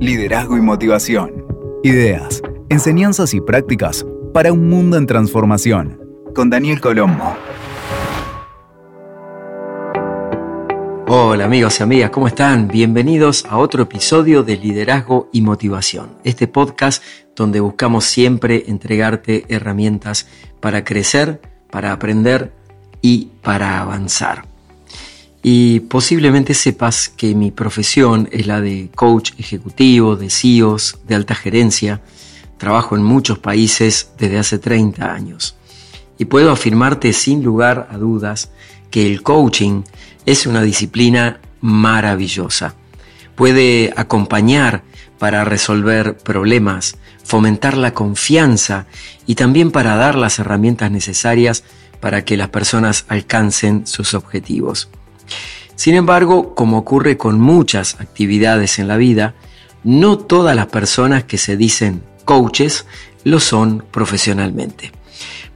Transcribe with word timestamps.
liderazgo 0.00 0.56
y 0.56 0.60
motivación. 0.60 1.44
Ideas, 1.82 2.42
enseñanzas 2.68 3.34
y 3.34 3.40
prácticas 3.40 4.06
para 4.32 4.52
un 4.52 4.68
mundo 4.68 4.96
en 4.96 5.06
transformación. 5.06 6.00
Con 6.34 6.50
Daniel 6.50 6.80
Colombo. 6.80 7.36
Hola 11.10 11.46
amigos 11.46 11.80
y 11.80 11.82
amigas, 11.82 12.10
¿cómo 12.10 12.28
están? 12.28 12.68
Bienvenidos 12.68 13.46
a 13.48 13.56
otro 13.56 13.84
episodio 13.84 14.42
de 14.42 14.58
Liderazgo 14.58 15.30
y 15.32 15.40
Motivación, 15.40 16.10
este 16.22 16.46
podcast 16.46 17.02
donde 17.34 17.60
buscamos 17.60 18.04
siempre 18.04 18.64
entregarte 18.66 19.46
herramientas 19.48 20.28
para 20.60 20.84
crecer, 20.84 21.40
para 21.70 21.92
aprender 21.92 22.52
y 23.00 23.30
para 23.42 23.80
avanzar. 23.80 24.47
Y 25.42 25.80
posiblemente 25.80 26.54
sepas 26.54 27.08
que 27.08 27.34
mi 27.34 27.50
profesión 27.50 28.28
es 28.32 28.46
la 28.46 28.60
de 28.60 28.90
coach 28.94 29.32
ejecutivo, 29.38 30.16
de 30.16 30.30
CEOs, 30.30 30.98
de 31.06 31.14
alta 31.14 31.34
gerencia. 31.34 32.00
Trabajo 32.58 32.96
en 32.96 33.04
muchos 33.04 33.38
países 33.38 34.10
desde 34.18 34.38
hace 34.38 34.58
30 34.58 35.12
años. 35.12 35.56
Y 36.18 36.24
puedo 36.24 36.50
afirmarte 36.50 37.12
sin 37.12 37.44
lugar 37.44 37.88
a 37.90 37.98
dudas 37.98 38.50
que 38.90 39.06
el 39.06 39.22
coaching 39.22 39.82
es 40.26 40.46
una 40.46 40.62
disciplina 40.62 41.40
maravillosa. 41.60 42.74
Puede 43.36 43.92
acompañar 43.96 44.82
para 45.18 45.44
resolver 45.44 46.16
problemas, 46.16 46.96
fomentar 47.22 47.76
la 47.76 47.94
confianza 47.94 48.86
y 49.26 49.34
también 49.36 49.70
para 49.70 49.96
dar 49.96 50.16
las 50.16 50.38
herramientas 50.38 50.90
necesarias 50.90 51.62
para 52.00 52.24
que 52.24 52.36
las 52.36 52.48
personas 52.48 53.04
alcancen 53.08 53.86
sus 53.86 54.14
objetivos. 54.14 54.88
Sin 55.78 55.94
embargo, 55.94 56.56
como 56.56 56.76
ocurre 56.76 57.16
con 57.16 57.38
muchas 57.38 58.00
actividades 58.00 58.80
en 58.80 58.88
la 58.88 58.96
vida, 58.96 59.36
no 59.84 60.18
todas 60.18 60.56
las 60.56 60.66
personas 60.66 61.22
que 61.22 61.38
se 61.38 61.56
dicen 61.56 62.02
coaches 62.24 62.84
lo 63.22 63.38
son 63.38 63.84
profesionalmente, 63.92 64.90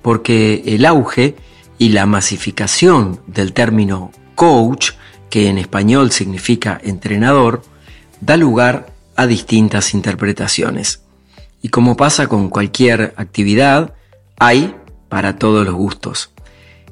porque 0.01 0.63
el 0.65 0.87
auge 0.87 1.35
y 1.77 1.89
la 1.89 2.07
masificación 2.07 3.21
del 3.27 3.53
término 3.53 4.13
coach, 4.37 4.93
que 5.29 5.49
en 5.49 5.59
español 5.59 6.13
significa 6.13 6.81
entrenador, 6.85 7.65
da 8.21 8.37
lugar 8.37 8.93
a 9.17 9.27
distintas 9.27 9.93
interpretaciones. 9.93 11.03
Y 11.63 11.71
como 11.71 11.97
pasa 11.97 12.29
con 12.29 12.49
cualquier 12.49 13.13
actividad, 13.17 13.95
hay 14.39 14.73
para 15.09 15.37
todos 15.37 15.67
los 15.67 15.75
gustos. 15.75 16.31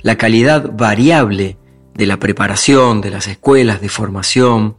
La 0.02 0.16
calidad 0.16 0.72
variable 0.72 1.59
de 2.00 2.06
la 2.06 2.16
preparación, 2.16 3.02
de 3.02 3.10
las 3.10 3.28
escuelas 3.28 3.82
de 3.82 3.90
formación, 3.90 4.76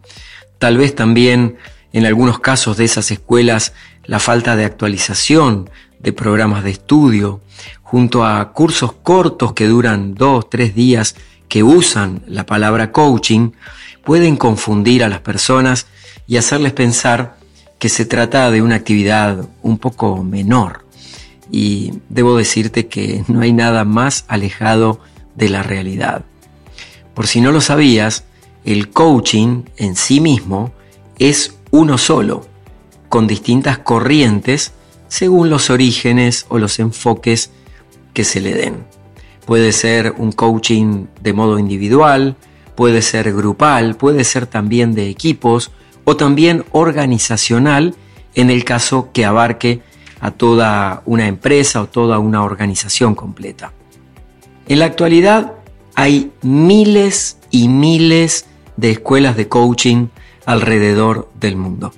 tal 0.58 0.78
vez 0.78 0.96
también 0.96 1.58
en 1.94 2.08
algunos 2.08 2.40
casos 2.40 2.78
de 2.78 2.86
esas 2.86 3.12
escuelas 3.12 3.74
la 4.06 4.18
falta 4.18 4.56
de 4.56 4.66
actualización 4.66 5.70
de 6.00 6.14
programas 6.14 6.64
de 6.64 6.72
estudio, 6.72 7.40
junto 7.84 8.26
a 8.26 8.54
cursos 8.54 8.94
cortos 8.94 9.54
que 9.54 9.68
duran 9.68 10.16
dos, 10.16 10.50
tres 10.50 10.74
días 10.74 11.16
que 11.48 11.62
usan 11.62 12.24
la 12.26 12.48
palabra 12.48 12.92
coaching, 12.92 13.52
pueden 14.04 14.36
confundir 14.36 15.04
a 15.04 15.10
las 15.10 15.20
personas 15.20 15.86
y 16.26 16.38
hacerles 16.38 16.74
pensar 16.74 17.38
que 17.78 17.90
se 17.90 18.06
trata 18.06 18.50
de 18.50 18.64
una 18.64 18.78
actividad 18.78 19.48
un 19.62 19.78
poco 19.78 20.24
menor. 20.24 20.88
Y 21.52 21.94
debo 22.10 22.36
decirte 22.36 22.88
que 22.88 23.24
no 23.28 23.42
hay 23.42 23.54
nada 23.54 23.86
más 23.86 24.26
alejado 24.28 25.00
de 25.36 25.50
la 25.50 25.62
realidad. 25.62 26.26
Por 27.14 27.28
si 27.28 27.42
no 27.42 27.52
lo 27.52 27.62
sabías, 27.62 28.26
el 28.64 28.90
coaching 28.90 29.64
en 29.78 29.96
sí 29.96 30.20
mismo 30.20 30.72
es 31.20 31.56
uno 31.72 31.98
solo, 31.98 32.46
con 33.10 33.28
distintas 33.28 33.80
corrientes 33.80 34.74
según 35.08 35.50
los 35.50 35.70
orígenes 35.70 36.46
o 36.50 36.58
los 36.58 36.80
enfoques 36.80 37.52
que 38.14 38.24
se 38.24 38.40
le 38.40 38.54
den. 38.54 38.86
Puede 39.46 39.74
ser 39.74 40.16
un 40.18 40.32
coaching 40.32 41.08
de 41.22 41.34
modo 41.34 41.60
individual, 41.60 42.38
puede 42.76 43.02
ser 43.02 43.34
grupal, 43.34 43.96
puede 43.96 44.24
ser 44.24 44.48
también 44.48 44.94
de 44.94 45.10
equipos 45.10 45.72
o 46.06 46.16
también 46.16 46.64
organizacional 46.72 47.96
en 48.36 48.50
el 48.50 48.64
caso 48.64 49.10
que 49.12 49.26
abarque 49.26 49.82
a 50.22 50.32
toda 50.32 51.02
una 51.06 51.28
empresa 51.28 51.82
o 51.82 51.88
toda 51.88 52.20
una 52.20 52.44
organización 52.44 53.16
completa. 53.16 53.74
En 54.68 54.80
la 54.80 54.86
actualidad 54.86 55.54
hay 55.96 56.32
miles 56.42 57.38
y 57.50 57.68
miles 57.68 58.46
de 58.78 58.92
escuelas 58.92 59.36
de 59.36 59.48
coaching 59.48 60.08
alrededor 60.46 61.30
del 61.40 61.56
mundo. 61.56 61.94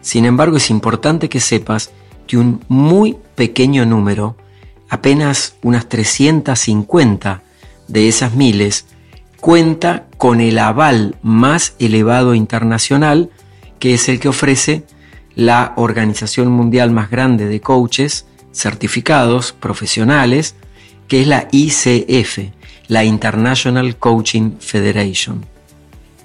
Sin 0.00 0.24
embargo, 0.24 0.56
es 0.56 0.70
importante 0.70 1.28
que 1.28 1.40
sepas 1.40 1.90
que 2.26 2.38
un 2.38 2.64
muy 2.68 3.16
pequeño 3.34 3.86
número, 3.86 4.36
apenas 4.88 5.56
unas 5.62 5.88
350 5.88 7.42
de 7.88 8.08
esas 8.08 8.34
miles, 8.34 8.86
cuenta 9.40 10.06
con 10.16 10.40
el 10.40 10.58
aval 10.58 11.16
más 11.22 11.74
elevado 11.78 12.34
internacional, 12.34 13.30
que 13.78 13.94
es 13.94 14.08
el 14.08 14.18
que 14.18 14.28
ofrece 14.28 14.84
la 15.34 15.74
organización 15.76 16.48
mundial 16.48 16.90
más 16.90 17.10
grande 17.10 17.46
de 17.46 17.60
coaches 17.60 18.26
certificados 18.52 19.52
profesionales, 19.52 20.54
que 21.08 21.20
es 21.20 21.26
la 21.26 21.46
ICF, 21.52 22.50
la 22.88 23.04
International 23.04 23.96
Coaching 23.96 24.58
Federation, 24.58 25.46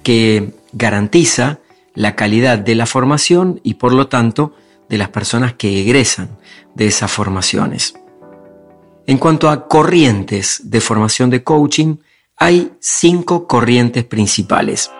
que 0.02 0.54
garantiza 0.72 1.60
la 1.94 2.16
calidad 2.16 2.58
de 2.58 2.74
la 2.74 2.86
formación 2.86 3.60
y 3.62 3.74
por 3.74 3.92
lo 3.92 4.08
tanto 4.08 4.54
de 4.88 4.98
las 4.98 5.10
personas 5.10 5.54
que 5.54 5.80
egresan 5.80 6.36
de 6.74 6.86
esas 6.86 7.10
formaciones. 7.10 7.94
En 9.06 9.18
cuanto 9.18 9.50
a 9.50 9.68
corrientes 9.68 10.62
de 10.64 10.80
formación 10.80 11.30
de 11.30 11.42
coaching, 11.42 11.96
hay 12.36 12.72
cinco 12.80 13.46
corrientes 13.46 14.04
principales. 14.04 14.90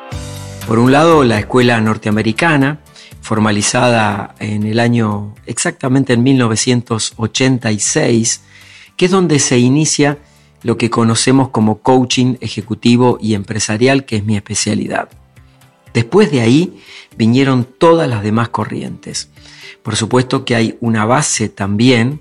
Por 0.67 0.79
un 0.79 0.93
lado, 0.93 1.25
la 1.25 1.39
escuela 1.39 1.81
norteamericana, 1.81 2.81
formalizada 3.21 4.35
en 4.39 4.65
el 4.65 4.81
año 4.81 5.35
exactamente 5.47 6.13
en 6.15 6.23
1986, 6.23 8.41
que 8.97 9.05
es 9.05 9.11
donde 9.11 9.39
se 9.39 9.59
inicia 9.59 10.19
lo 10.63 10.79
que 10.79 10.91
conocemos 10.91 11.49
como 11.49 11.79
coaching 11.79 12.37
ejecutivo 12.41 13.19
y 13.21 13.35
empresarial, 13.35 14.05
que 14.05 14.17
es 14.17 14.25
mi 14.25 14.37
especialidad. 14.37 15.09
Después 15.93 16.31
de 16.31 16.41
ahí 16.41 16.79
vinieron 17.17 17.65
todas 17.65 18.09
las 18.09 18.23
demás 18.23 18.49
corrientes. 18.49 19.29
Por 19.83 19.97
supuesto 19.97 20.45
que 20.45 20.55
hay 20.55 20.77
una 20.81 21.05
base 21.05 21.49
también 21.49 22.21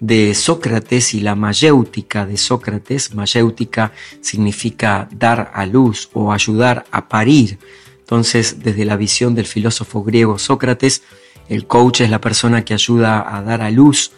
de 0.00 0.34
Sócrates 0.34 1.14
y 1.14 1.20
la 1.20 1.34
mayéutica 1.34 2.26
de 2.26 2.36
Sócrates. 2.36 3.14
Mayéutica 3.14 3.92
significa 4.20 5.08
dar 5.12 5.50
a 5.54 5.64
luz 5.66 6.10
o 6.12 6.32
ayudar 6.32 6.84
a 6.90 7.08
parir. 7.08 7.58
Entonces, 8.00 8.62
desde 8.62 8.84
la 8.84 8.96
visión 8.96 9.34
del 9.34 9.46
filósofo 9.46 10.02
griego 10.02 10.38
Sócrates, 10.38 11.02
el 11.48 11.66
coach 11.66 12.02
es 12.02 12.10
la 12.10 12.20
persona 12.20 12.64
que 12.64 12.74
ayuda 12.74 13.36
a 13.36 13.42
dar 13.42 13.62
a 13.62 13.70
luz 13.70 14.12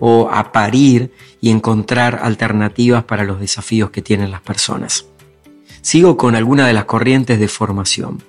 o 0.00 0.28
a 0.32 0.50
parir 0.50 1.12
y 1.40 1.50
encontrar 1.50 2.20
alternativas 2.22 3.04
para 3.04 3.24
los 3.24 3.38
desafíos 3.38 3.90
que 3.90 4.02
tienen 4.02 4.30
las 4.30 4.40
personas. 4.40 5.06
Sigo 5.82 6.16
con 6.16 6.34
alguna 6.34 6.66
de 6.66 6.72
las 6.72 6.84
corrientes 6.84 7.38
de 7.38 7.48
formación. 7.48 8.22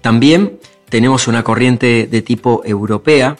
También 0.00 0.58
tenemos 0.88 1.28
una 1.28 1.44
corriente 1.44 2.08
de 2.10 2.22
tipo 2.22 2.62
europea 2.64 3.36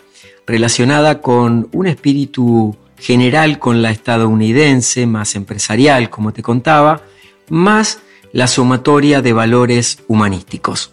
relacionada 0.46 1.20
con 1.20 1.68
un 1.72 1.86
espíritu 1.86 2.76
general 2.98 3.58
con 3.58 3.82
la 3.82 3.90
estadounidense, 3.90 5.06
más 5.06 5.34
empresarial, 5.34 6.10
como 6.10 6.32
te 6.32 6.42
contaba, 6.42 7.02
más 7.48 8.00
la 8.32 8.46
sumatoria 8.46 9.22
de 9.22 9.32
valores 9.32 9.98
humanísticos. 10.08 10.92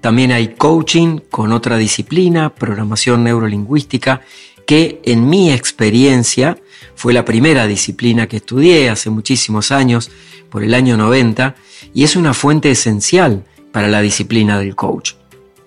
También 0.00 0.32
hay 0.32 0.48
coaching 0.48 1.20
con 1.30 1.52
otra 1.52 1.76
disciplina, 1.76 2.54
programación 2.54 3.22
neurolingüística 3.22 4.22
que 4.72 5.02
en 5.04 5.28
mi 5.28 5.52
experiencia 5.52 6.56
fue 6.94 7.12
la 7.12 7.26
primera 7.26 7.66
disciplina 7.66 8.26
que 8.26 8.38
estudié 8.38 8.88
hace 8.88 9.10
muchísimos 9.10 9.70
años, 9.70 10.10
por 10.48 10.64
el 10.64 10.72
año 10.72 10.96
90, 10.96 11.56
y 11.92 12.04
es 12.04 12.16
una 12.16 12.32
fuente 12.32 12.70
esencial 12.70 13.44
para 13.70 13.88
la 13.88 14.00
disciplina 14.00 14.58
del 14.58 14.74
coach. 14.74 15.12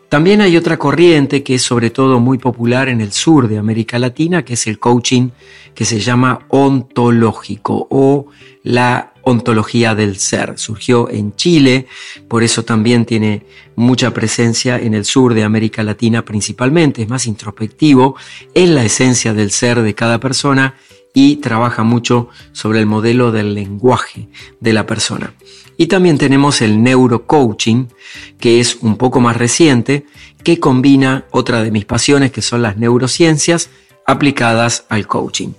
También 0.10 0.42
hay 0.42 0.58
otra 0.58 0.78
corriente 0.78 1.44
que 1.44 1.54
es 1.54 1.62
sobre 1.62 1.92
todo 1.92 2.20
muy 2.20 2.40
popular 2.40 2.90
en 2.90 3.00
el 3.00 3.12
sur 3.12 3.48
de 3.48 3.60
América 3.60 4.00
Latina, 4.00 4.44
que 4.44 4.56
es 4.56 4.66
el 4.66 4.80
coaching 4.80 5.30
que 5.76 5.86
se 5.86 6.00
llama 6.00 6.40
ontológico 6.48 7.86
o 7.92 8.26
la 8.64 9.14
ontología 9.26 9.96
del 9.96 10.18
ser. 10.18 10.58
Surgió 10.58 11.10
en 11.10 11.36
Chile, 11.36 11.88
por 12.30 12.44
eso 12.44 12.64
también 12.64 13.06
tiene 13.06 13.46
mucha 13.76 14.14
presencia 14.14 14.80
en 14.80 14.94
el 14.94 15.04
sur 15.04 15.34
de 15.34 15.44
América 15.44 15.84
Latina 15.84 16.24
principalmente, 16.24 17.02
es 17.02 17.10
más 17.10 17.26
introspectivo 17.26 18.16
en 18.54 18.76
la 18.76 18.86
esencia 18.86 19.34
del 19.34 19.52
ser 19.52 19.82
de 19.82 19.94
cada 19.94 20.20
persona 20.20 20.76
y 21.14 21.38
trabaja 21.38 21.84
mucho 21.84 22.30
sobre 22.52 22.80
el 22.80 22.86
modelo 22.86 23.32
del 23.32 23.56
lenguaje 23.56 24.30
de 24.60 24.74
la 24.74 24.86
persona. 24.86 25.34
Y 25.78 25.88
también 25.88 26.18
tenemos 26.18 26.62
el 26.62 26.82
neurocoaching, 26.84 27.88
que 28.40 28.60
es 28.60 28.78
un 28.82 28.96
poco 28.96 29.20
más 29.22 29.38
reciente, 29.38 30.06
que 30.44 30.60
combina 30.60 31.26
otra 31.32 31.64
de 31.64 31.72
mis 31.72 31.86
pasiones, 31.86 32.32
que 32.32 32.42
son 32.42 32.62
las 32.62 32.78
neurociencias 32.78 33.70
aplicadas 34.06 34.86
al 34.90 35.08
coaching. 35.08 35.50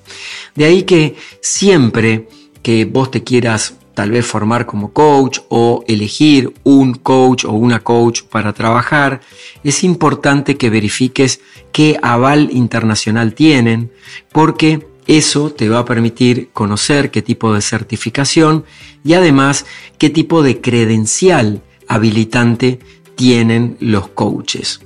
De 0.55 0.67
ahí 0.67 0.85
que 0.85 1.17
siempre 1.41 2.29
que 2.67 2.85
vos 2.85 3.13
te 3.13 3.23
quieras 3.23 3.75
tal 3.95 4.11
vez 4.11 4.27
formar 4.27 4.67
como 4.67 4.93
coach 4.93 5.39
o 5.51 5.85
elegir 5.87 6.53
un 6.65 6.95
coach 6.95 7.45
o 7.45 7.53
una 7.53 7.79
coach 7.79 8.23
para 8.23 8.53
trabajar, 8.53 9.21
es 9.63 9.85
importante 9.85 10.57
que 10.57 10.69
verifiques 10.69 11.39
qué 11.71 11.97
aval 12.03 12.49
internacional 12.51 13.35
tienen, 13.35 13.93
porque 14.33 14.85
eso 15.07 15.53
te 15.53 15.69
va 15.69 15.79
a 15.79 15.85
permitir 15.85 16.49
conocer 16.53 17.13
qué 17.13 17.23
tipo 17.23 17.55
de 17.55 17.61
certificación 17.61 18.65
y 19.05 19.13
además 19.13 19.65
qué 19.97 20.11
tipo 20.11 20.43
de 20.43 20.61
credencial 20.61 21.63
habilitante 21.87 22.81
tienen 23.15 23.77
los 23.79 24.09
coaches. 24.09 24.81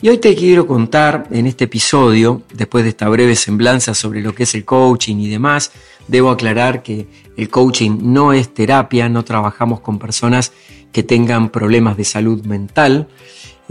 Y 0.00 0.08
hoy 0.08 0.18
te 0.18 0.34
quiero 0.34 0.66
contar 0.66 1.26
en 1.30 1.46
este 1.46 1.64
episodio, 1.64 2.42
después 2.54 2.84
de 2.84 2.90
esta 2.90 3.08
breve 3.08 3.36
semblanza 3.36 3.94
sobre 3.94 4.22
lo 4.22 4.34
que 4.34 4.44
es 4.44 4.54
el 4.54 4.64
coaching 4.64 5.16
y 5.16 5.28
demás, 5.28 5.72
debo 6.10 6.30
aclarar 6.30 6.82
que 6.82 7.06
el 7.36 7.48
coaching 7.48 7.98
no 8.02 8.32
es 8.32 8.52
terapia, 8.52 9.08
no 9.08 9.24
trabajamos 9.24 9.80
con 9.80 9.98
personas 9.98 10.52
que 10.92 11.02
tengan 11.02 11.50
problemas 11.50 11.96
de 11.96 12.04
salud 12.04 12.44
mental, 12.44 13.08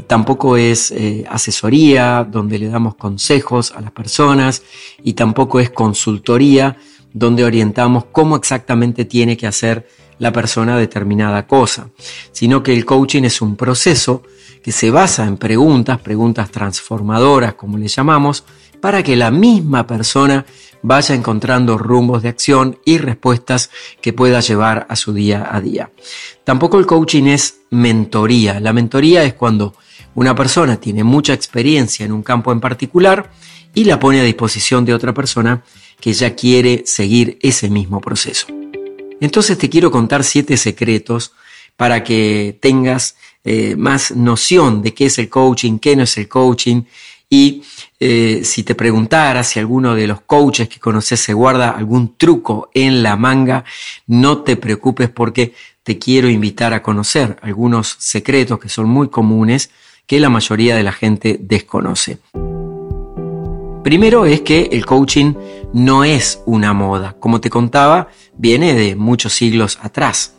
tampoco 0.08 0.56
es 0.56 0.92
eh, 0.92 1.26
asesoría 1.30 2.26
donde 2.30 2.58
le 2.58 2.70
damos 2.70 2.96
consejos 2.96 3.74
a 3.76 3.82
las 3.82 3.92
personas 3.92 4.64
y 5.04 5.14
tampoco 5.14 5.60
es 5.60 5.70
consultoría 5.70 6.78
donde 7.14 7.44
orientamos 7.44 8.06
cómo 8.12 8.38
exactamente 8.38 9.04
tiene 9.04 9.36
que 9.36 9.48
hacer 9.48 9.88
la 10.20 10.32
persona 10.32 10.78
determinada 10.78 11.48
cosa, 11.48 11.90
sino 12.32 12.62
que 12.64 12.74
el 12.74 12.86
coaching 12.86 13.24
es 13.24 13.42
un 13.42 13.56
proceso 13.56 14.24
que 14.64 14.72
se 14.72 14.92
basa 14.92 15.26
en 15.26 15.38
preguntas, 15.38 16.00
preguntas 16.00 16.52
transformadoras 16.52 17.54
como 17.56 17.78
le 17.78 17.88
llamamos, 17.88 18.44
para 18.82 19.04
que 19.04 19.16
la 19.16 19.32
misma 19.32 19.88
persona 19.88 20.46
vaya 20.82 21.16
encontrando 21.16 21.78
rumbos 21.78 22.24
de 22.24 22.30
acción 22.30 22.80
y 22.86 22.98
respuestas 22.98 23.70
que 24.02 24.14
pueda 24.14 24.40
llevar 24.40 24.86
a 24.90 24.96
su 24.96 25.14
día 25.14 25.48
a 25.52 25.60
día. 25.62 25.92
Tampoco 26.44 26.80
el 26.80 26.86
coaching 26.86 27.26
es 27.26 27.62
mentoría. 27.70 28.60
La 28.60 28.74
mentoría 28.74 29.24
es 29.24 29.34
cuando 29.34 29.76
una 30.16 30.36
persona 30.36 30.80
tiene 30.80 31.04
mucha 31.04 31.34
experiencia 31.34 32.06
en 32.06 32.12
un 32.12 32.24
campo 32.24 32.52
en 32.52 32.60
particular 32.60 33.32
y 33.74 33.86
la 33.86 34.00
pone 34.00 34.20
a 34.20 34.24
disposición 34.24 34.86
de 34.86 34.94
otra 34.94 35.14
persona 35.14 35.64
que 36.00 36.14
ya 36.14 36.36
quiere 36.36 36.84
seguir 36.86 37.38
ese 37.42 37.70
mismo 37.70 38.02
proceso. 38.02 38.48
Entonces 39.22 39.58
te 39.58 39.70
quiero 39.70 39.92
contar 39.92 40.24
siete 40.24 40.58
secretos 40.58 41.34
para 41.76 42.04
que 42.04 42.58
tengas 42.60 43.16
eh, 43.44 43.76
más 43.78 44.12
noción 44.12 44.82
de 44.82 44.94
qué 44.94 45.06
es 45.06 45.20
el 45.20 45.30
coaching, 45.30 45.80
qué 45.80 45.96
no 45.96 46.04
es 46.04 46.18
el 46.18 46.28
coaching 46.28 46.84
y 47.30 47.62
eh, 48.00 48.42
si 48.44 48.64
te 48.64 48.74
preguntara 48.74 49.44
si 49.44 49.60
alguno 49.60 49.94
de 49.94 50.08
los 50.08 50.22
coaches 50.22 50.68
que 50.68 50.80
conoces 50.80 51.20
se 51.20 51.34
guarda 51.34 51.70
algún 51.70 52.16
truco 52.18 52.70
en 52.74 53.04
la 53.04 53.16
manga, 53.16 53.64
no 54.08 54.40
te 54.40 54.56
preocupes 54.56 55.10
porque 55.10 55.54
te 55.84 56.00
quiero 56.00 56.28
invitar 56.30 56.74
a 56.74 56.82
conocer 56.82 57.38
algunos 57.42 57.96
secretos 58.00 58.60
que 58.60 58.70
son 58.70 58.90
muy 58.90 59.10
comunes 59.10 59.70
que 60.08 60.20
la 60.20 60.30
mayoría 60.30 60.76
de 60.76 60.84
la 60.84 60.92
gente 60.92 61.38
desconoce. 61.40 62.18
Primero 63.84 64.26
es 64.26 64.42
que 64.42 64.70
el 64.72 64.86
coaching 64.86 65.34
no 65.74 66.04
es 66.04 66.42
una 66.46 66.74
moda. 66.74 67.16
Como 67.20 67.40
te 67.40 67.50
contaba, 67.50 68.10
viene 68.38 68.74
de 68.74 68.96
muchos 68.96 69.34
siglos 69.34 69.80
atrás. 69.82 70.34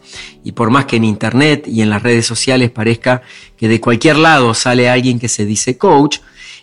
Y 0.44 0.52
por 0.52 0.70
más 0.70 0.84
que 0.84 0.96
en 0.96 1.04
Internet 1.04 1.66
y 1.66 1.82
en 1.82 1.90
las 1.90 2.02
redes 2.02 2.26
sociales 2.26 2.70
parezca 2.70 3.22
que 3.56 3.68
de 3.68 3.80
cualquier 3.80 4.16
lado 4.16 4.54
sale 4.54 4.90
alguien 4.90 5.18
que 5.18 5.28
se 5.28 5.46
dice 5.46 5.78
coach, 5.78 6.18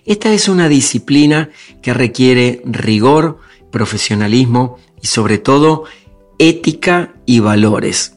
esta 0.07 0.31
es 0.31 0.47
una 0.47 0.69
disciplina 0.69 1.49
que 1.81 1.93
requiere 1.93 2.61
rigor, 2.65 3.39
profesionalismo 3.71 4.79
y 5.01 5.07
sobre 5.07 5.37
todo 5.37 5.83
ética 6.39 7.13
y 7.25 7.39
valores. 7.39 8.13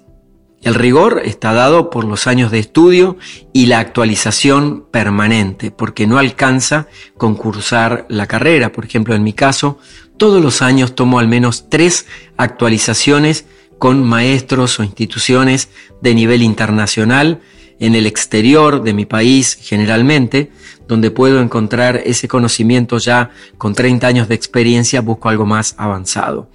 El 0.62 0.74
rigor 0.74 1.22
está 1.24 1.52
dado 1.52 1.90
por 1.90 2.04
los 2.04 2.26
años 2.26 2.52
de 2.52 2.58
estudio 2.60 3.16
y 3.52 3.66
la 3.66 3.80
actualización 3.80 4.84
permanente, 4.90 5.70
porque 5.70 6.06
no 6.06 6.18
alcanza 6.18 6.86
concursar 7.16 8.06
la 8.08 8.26
carrera. 8.26 8.70
Por 8.70 8.84
ejemplo, 8.84 9.14
en 9.14 9.24
mi 9.24 9.32
caso, 9.32 9.78
todos 10.16 10.40
los 10.40 10.62
años 10.62 10.94
tomo 10.94 11.18
al 11.18 11.28
menos 11.28 11.70
tres 11.70 12.06
actualizaciones 12.36 13.46
con 13.78 14.04
maestros 14.04 14.78
o 14.78 14.84
instituciones 14.84 15.70
de 16.02 16.14
nivel 16.14 16.42
internacional 16.42 17.40
en 17.80 17.94
el 17.94 18.06
exterior 18.06 18.82
de 18.82 18.92
mi 18.92 19.06
país 19.06 19.58
generalmente, 19.60 20.52
donde 20.90 21.12
puedo 21.12 21.40
encontrar 21.40 22.02
ese 22.04 22.26
conocimiento 22.26 22.98
ya 22.98 23.30
con 23.58 23.76
30 23.76 24.08
años 24.08 24.28
de 24.28 24.34
experiencia, 24.34 25.00
busco 25.00 25.28
algo 25.28 25.46
más 25.46 25.76
avanzado. 25.78 26.50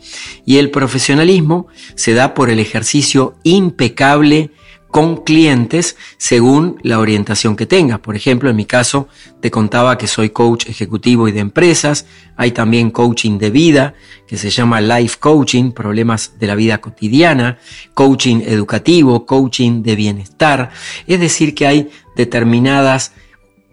Y 0.46 0.58
el 0.58 0.72
profesionalismo 0.72 1.68
se 1.96 2.14
da 2.14 2.34
por 2.34 2.50
el 2.50 2.60
ejercicio 2.60 3.36
impecable 3.44 4.52
con 4.92 5.24
clientes 5.24 5.96
según 6.18 6.80
la 6.84 7.00
orientación 7.00 7.56
que 7.56 7.66
tengas. 7.66 8.00
Por 8.00 8.18
ejemplo, 8.18 8.50
en 8.50 8.58
mi 8.58 8.66
caso, 8.66 9.08
te 9.42 9.52
contaba 9.52 9.98
que 9.98 10.08
soy 10.08 10.32
coach 10.32 10.68
ejecutivo 10.68 11.30
y 11.30 11.32
de 11.32 11.40
empresas. 11.40 12.06
Hay 12.36 12.52
también 12.52 12.92
coaching 12.92 13.38
de 13.38 13.52
vida, 13.52 13.94
que 14.28 14.38
se 14.38 14.50
llama 14.50 14.82
life 14.82 15.18
coaching, 15.18 15.72
problemas 15.72 16.34
de 16.40 16.48
la 16.48 16.56
vida 16.56 16.80
cotidiana, 16.80 17.58
coaching 17.94 18.42
educativo, 18.46 19.26
coaching 19.26 19.82
de 19.82 19.96
bienestar. 19.96 20.72
Es 21.08 21.22
decir, 21.22 21.56
que 21.56 21.68
hay 21.68 21.90
determinadas 22.18 23.14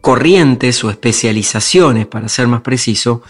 corrientes 0.03 0.83
o 0.83 0.91
especializaciones, 0.91 2.07
para 2.07 2.29
ser 2.29 2.49
más 2.49 2.61
preciso, 2.61 3.23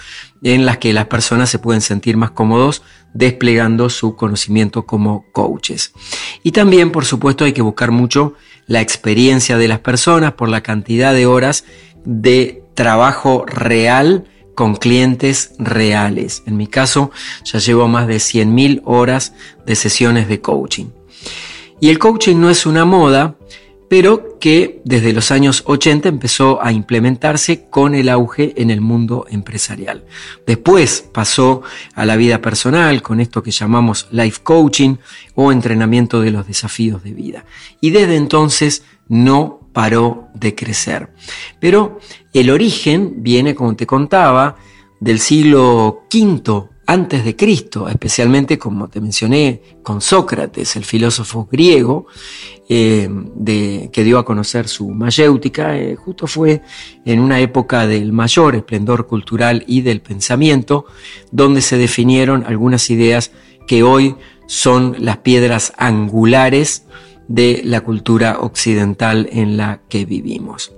en 0.42 0.66
las 0.66 0.78
que 0.78 0.92
las 0.92 1.06
personas 1.06 1.50
se 1.50 1.60
pueden 1.60 1.82
sentir 1.82 2.16
más 2.16 2.32
cómodos 2.32 2.82
desplegando 3.12 3.90
su 3.90 4.16
conocimiento 4.16 4.86
como 4.86 5.26
coaches. 5.32 5.92
Y 6.42 6.52
también, 6.52 6.90
por 6.90 7.04
supuesto, 7.04 7.44
hay 7.44 7.52
que 7.52 7.62
buscar 7.62 7.90
mucho 7.90 8.34
la 8.66 8.80
experiencia 8.80 9.58
de 9.58 9.68
las 9.68 9.80
personas 9.80 10.32
por 10.32 10.48
la 10.48 10.62
cantidad 10.62 11.12
de 11.12 11.26
horas 11.26 11.64
de 12.06 12.64
trabajo 12.74 13.44
real 13.46 14.24
con 14.54 14.74
clientes 14.76 15.52
reales. 15.58 16.42
En 16.46 16.56
mi 16.56 16.66
caso, 16.66 17.10
ya 17.44 17.58
llevo 17.58 17.86
más 17.86 18.06
de 18.06 18.16
100.000 18.16 18.80
horas 18.86 19.34
de 19.66 19.76
sesiones 19.76 20.26
de 20.26 20.40
coaching. 20.40 20.86
Y 21.80 21.90
el 21.90 21.98
coaching 21.98 22.36
no 22.36 22.48
es 22.48 22.64
una 22.64 22.86
moda, 22.86 23.36
pero 23.92 24.38
que 24.38 24.80
desde 24.86 25.12
los 25.12 25.30
años 25.30 25.64
80 25.66 26.08
empezó 26.08 26.64
a 26.64 26.72
implementarse 26.72 27.68
con 27.68 27.94
el 27.94 28.08
auge 28.08 28.54
en 28.56 28.70
el 28.70 28.80
mundo 28.80 29.26
empresarial. 29.28 30.06
Después 30.46 31.06
pasó 31.12 31.60
a 31.94 32.06
la 32.06 32.16
vida 32.16 32.40
personal 32.40 33.02
con 33.02 33.20
esto 33.20 33.42
que 33.42 33.50
llamamos 33.50 34.08
life 34.10 34.40
coaching 34.42 34.96
o 35.34 35.52
entrenamiento 35.52 36.22
de 36.22 36.30
los 36.30 36.46
desafíos 36.46 37.04
de 37.04 37.12
vida. 37.12 37.44
Y 37.82 37.90
desde 37.90 38.16
entonces 38.16 38.82
no 39.08 39.68
paró 39.74 40.28
de 40.32 40.54
crecer. 40.54 41.10
Pero 41.60 42.00
el 42.32 42.48
origen 42.48 43.16
viene, 43.18 43.54
como 43.54 43.76
te 43.76 43.86
contaba, 43.86 44.56
del 45.00 45.18
siglo 45.18 46.04
V 46.10 46.70
antes 46.86 47.24
de 47.24 47.36
Cristo, 47.36 47.88
especialmente 47.88 48.58
como 48.58 48.88
te 48.88 49.00
mencioné 49.00 49.62
con 49.82 50.00
Sócrates, 50.00 50.76
el 50.76 50.84
filósofo 50.84 51.48
griego, 51.50 52.06
eh, 52.68 53.08
que 53.92 54.04
dio 54.04 54.18
a 54.18 54.24
conocer 54.24 54.68
su 54.68 54.90
mayéutica, 54.90 55.76
eh, 55.76 55.94
justo 55.94 56.26
fue 56.26 56.62
en 57.04 57.20
una 57.20 57.40
época 57.40 57.86
del 57.86 58.12
mayor 58.12 58.56
esplendor 58.56 59.06
cultural 59.06 59.64
y 59.66 59.82
del 59.82 60.00
pensamiento, 60.00 60.86
donde 61.30 61.62
se 61.62 61.76
definieron 61.76 62.44
algunas 62.46 62.90
ideas 62.90 63.30
que 63.66 63.82
hoy 63.82 64.16
son 64.46 64.96
las 64.98 65.18
piedras 65.18 65.72
angulares 65.76 66.84
de 67.28 67.62
la 67.64 67.82
cultura 67.82 68.38
occidental 68.40 69.28
en 69.32 69.56
la 69.56 69.80
que 69.88 70.04
vivimos. 70.04 70.72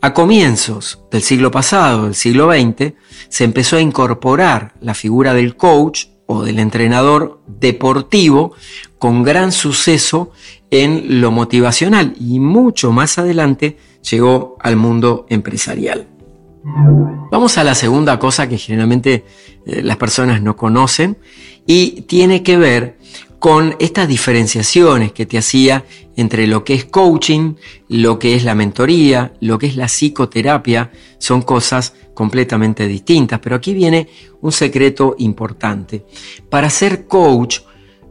A 0.02 0.12
comienzos 0.12 1.00
del 1.10 1.22
siglo 1.22 1.50
pasado, 1.50 2.04
del 2.04 2.14
siglo 2.14 2.50
XX, 2.50 2.94
se 3.28 3.44
empezó 3.44 3.76
a 3.76 3.80
incorporar 3.80 4.74
la 4.80 4.94
figura 4.94 5.32
del 5.32 5.56
coach 5.56 6.06
o 6.26 6.42
del 6.42 6.58
entrenador 6.58 7.40
deportivo 7.46 8.52
con 8.98 9.22
gran 9.22 9.52
suceso 9.52 10.30
en 10.70 11.20
lo 11.20 11.30
motivacional 11.30 12.14
y 12.18 12.40
mucho 12.40 12.92
más 12.92 13.18
adelante 13.18 13.78
llegó 14.08 14.56
al 14.60 14.76
mundo 14.76 15.26
empresarial. 15.28 16.06
Vamos 17.30 17.58
a 17.58 17.64
la 17.64 17.74
segunda 17.74 18.18
cosa 18.18 18.48
que 18.48 18.58
generalmente 18.58 19.24
eh, 19.66 19.82
las 19.82 19.96
personas 19.96 20.42
no 20.42 20.56
conocen 20.56 21.18
y 21.66 22.02
tiene 22.02 22.42
que 22.42 22.56
ver 22.56 22.98
con 23.40 23.74
estas 23.78 24.06
diferenciaciones 24.06 25.12
que 25.12 25.24
te 25.24 25.38
hacía 25.38 25.86
entre 26.14 26.46
lo 26.46 26.62
que 26.62 26.74
es 26.74 26.84
coaching, 26.84 27.54
lo 27.88 28.18
que 28.18 28.34
es 28.34 28.44
la 28.44 28.54
mentoría, 28.54 29.32
lo 29.40 29.58
que 29.58 29.66
es 29.66 29.76
la 29.76 29.86
psicoterapia, 29.86 30.92
son 31.16 31.40
cosas 31.40 31.94
completamente 32.12 32.86
distintas. 32.86 33.40
Pero 33.40 33.56
aquí 33.56 33.72
viene 33.72 34.08
un 34.42 34.52
secreto 34.52 35.16
importante. 35.18 36.04
Para 36.50 36.68
ser 36.68 37.06
coach 37.06 37.60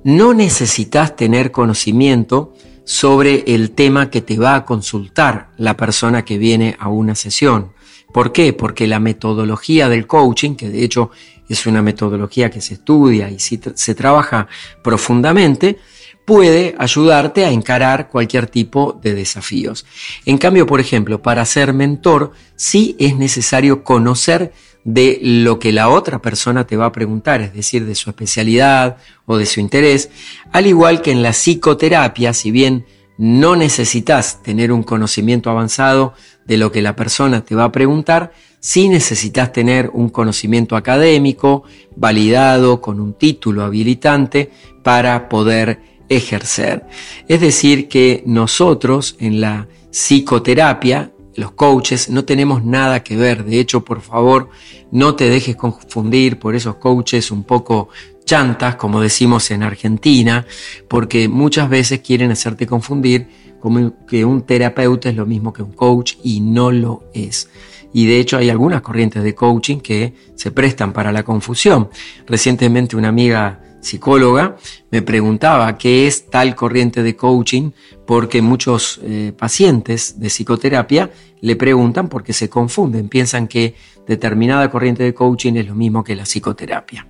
no 0.04 0.34
necesitas 0.34 1.16
tener 1.16 1.52
conocimiento 1.52 2.56
sobre 2.84 3.44
el 3.54 3.72
tema 3.72 4.10
que 4.10 4.22
te 4.22 4.36
va 4.40 4.56
a 4.56 4.66
consultar 4.66 5.52
la 5.58 5.78
persona 5.78 6.26
que 6.26 6.40
viene 6.40 6.76
a 6.80 6.90
una 6.90 7.14
sesión. 7.14 7.74
¿Por 8.12 8.32
qué? 8.32 8.54
Porque 8.54 8.88
la 8.88 9.00
metodología 9.00 9.90
del 9.90 10.08
coaching, 10.08 10.56
que 10.56 10.70
de 10.70 10.84
hecho 10.84 11.12
es 11.50 11.66
una 11.66 11.82
metodología 11.82 12.50
que 12.50 12.62
se 12.62 12.76
estudia 12.76 13.30
y 13.30 13.40
se 13.40 13.96
trabaja 13.96 14.48
profundamente, 14.84 15.80
puede 16.26 16.76
ayudarte 16.78 17.44
a 17.44 17.52
encarar 17.52 18.08
cualquier 18.08 18.46
tipo 18.46 19.00
de 19.02 19.16
desafíos. 19.16 19.86
En 20.26 20.38
cambio, 20.38 20.68
por 20.68 20.80
ejemplo, 20.80 21.24
para 21.24 21.44
ser 21.44 21.74
mentor, 21.74 22.34
sí 22.56 22.96
es 23.00 23.16
necesario 23.16 23.84
conocer 23.84 24.54
de 24.84 25.20
lo 25.22 25.60
que 25.60 25.72
la 25.72 25.90
otra 25.90 26.22
persona 26.22 26.68
te 26.68 26.78
va 26.78 26.86
a 26.86 26.92
preguntar, 26.92 27.42
es 27.42 27.54
decir, 27.54 27.86
de 27.86 27.96
su 27.96 28.12
especialidad 28.12 28.98
o 29.26 29.38
de 29.38 29.46
su 29.46 29.60
interés, 29.60 30.12
al 30.52 30.68
igual 30.68 31.02
que 31.02 31.12
en 31.12 31.24
la 31.24 31.32
psicoterapia, 31.32 32.34
si 32.34 32.52
bien 32.52 32.86
no 33.18 33.56
necesitas 33.56 34.44
tener 34.44 34.72
un 34.72 34.84
conocimiento 34.84 35.50
avanzado 35.50 36.14
de 36.46 36.58
lo 36.58 36.72
que 36.72 36.82
la 36.82 36.96
persona 36.96 37.42
te 37.44 37.56
va 37.56 37.66
a 37.66 37.72
preguntar, 37.72 38.32
sí 38.60 38.90
necesitas 38.90 39.52
tener 39.52 39.90
un 39.94 40.10
conocimiento 40.10 40.76
académico 40.76 41.64
validado 41.96 42.82
con 42.82 43.00
un 43.00 43.14
título 43.14 43.64
habilitante 43.64 44.52
para 44.84 45.30
poder 45.30 45.80
ejercer. 46.10 46.86
Es 47.28 47.42
decir, 47.42 47.88
que 47.88 48.24
nosotros 48.26 49.16
en 49.20 49.42
la 49.42 49.68
psicoterapia, 49.92 51.12
los 51.36 51.52
coaches, 51.52 52.10
no 52.10 52.26
tenemos 52.26 52.66
nada 52.66 53.04
que 53.04 53.16
ver. 53.16 53.46
De 53.46 53.60
hecho, 53.60 53.86
por 53.86 54.02
favor, 54.02 54.50
no 54.92 55.16
te 55.16 55.30
dejes 55.30 55.56
confundir 55.56 56.40
por 56.40 56.56
esos 56.56 56.76
coaches 56.76 57.32
un 57.32 57.44
poco 57.44 57.90
chantas, 58.26 58.76
como 58.76 59.02
decimos 59.02 59.50
en 59.52 59.64
Argentina, 59.64 60.46
porque 60.88 61.28
muchas 61.28 61.70
veces 61.70 62.02
quieren 62.02 62.32
hacerte 62.32 62.68
confundir 62.68 63.28
como 63.60 64.06
que 64.06 64.24
un 64.26 64.44
terapeuta 64.44 65.10
es 65.10 65.16
lo 65.16 65.26
mismo 65.26 65.54
que 65.54 65.64
un 65.64 65.74
coach 65.74 66.16
y 66.24 66.40
no 66.42 66.72
lo 66.72 67.04
es. 67.14 67.50
Y 67.94 68.06
de 68.06 68.20
hecho 68.20 68.38
hay 68.38 68.50
algunas 68.50 68.82
corrientes 68.82 69.24
de 69.24 69.34
coaching 69.36 69.80
que 69.80 70.14
se 70.36 70.52
prestan 70.52 70.94
para 70.94 71.12
la 71.12 71.24
confusión. 71.24 71.90
Recientemente 72.28 72.96
una 72.96 73.10
amiga 73.10 73.62
psicóloga 73.82 74.58
me 74.92 75.02
preguntaba 75.02 75.78
qué 75.78 76.08
es 76.08 76.30
tal 76.30 76.56
corriente 76.56 77.04
de 77.04 77.16
coaching 77.16 77.72
porque 78.06 78.42
muchos 78.42 79.00
eh, 79.04 79.34
pacientes 79.38 80.20
de 80.20 80.28
psicoterapia 80.28 81.10
le 81.42 81.56
preguntan 81.56 82.10
porque 82.10 82.34
se 82.34 82.50
confunden, 82.50 83.08
piensan 83.08 83.48
que 83.48 83.76
determinada 84.08 84.70
corriente 84.70 85.04
de 85.04 85.14
coaching 85.14 85.54
es 85.54 85.68
lo 85.68 85.76
mismo 85.76 86.04
que 86.04 86.16
la 86.16 86.24
psicoterapia. 86.24 87.08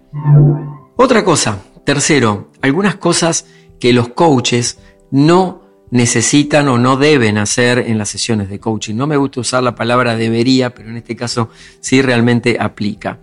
Otra 0.96 1.24
cosa, 1.24 1.60
tercero, 1.86 2.52
algunas 2.62 2.96
cosas 2.96 3.46
que 3.80 3.94
los 3.94 4.10
coaches 4.10 4.80
no 5.12 5.69
necesitan 5.92 6.68
o 6.68 6.78
no 6.78 6.98
deben 6.98 7.38
hacer 7.38 7.80
en 7.80 7.98
las 7.98 8.10
sesiones 8.10 8.50
de 8.50 8.60
coaching. 8.60 8.96
No 8.96 9.08
me 9.08 9.18
gusta 9.18 9.42
usar 9.42 9.64
la 9.64 9.76
palabra 9.76 10.16
debería, 10.16 10.74
pero 10.74 10.90
en 10.90 10.98
este 10.98 11.16
caso 11.16 11.50
sí 11.80 12.02
realmente 12.02 12.58
aplica. 12.60 13.20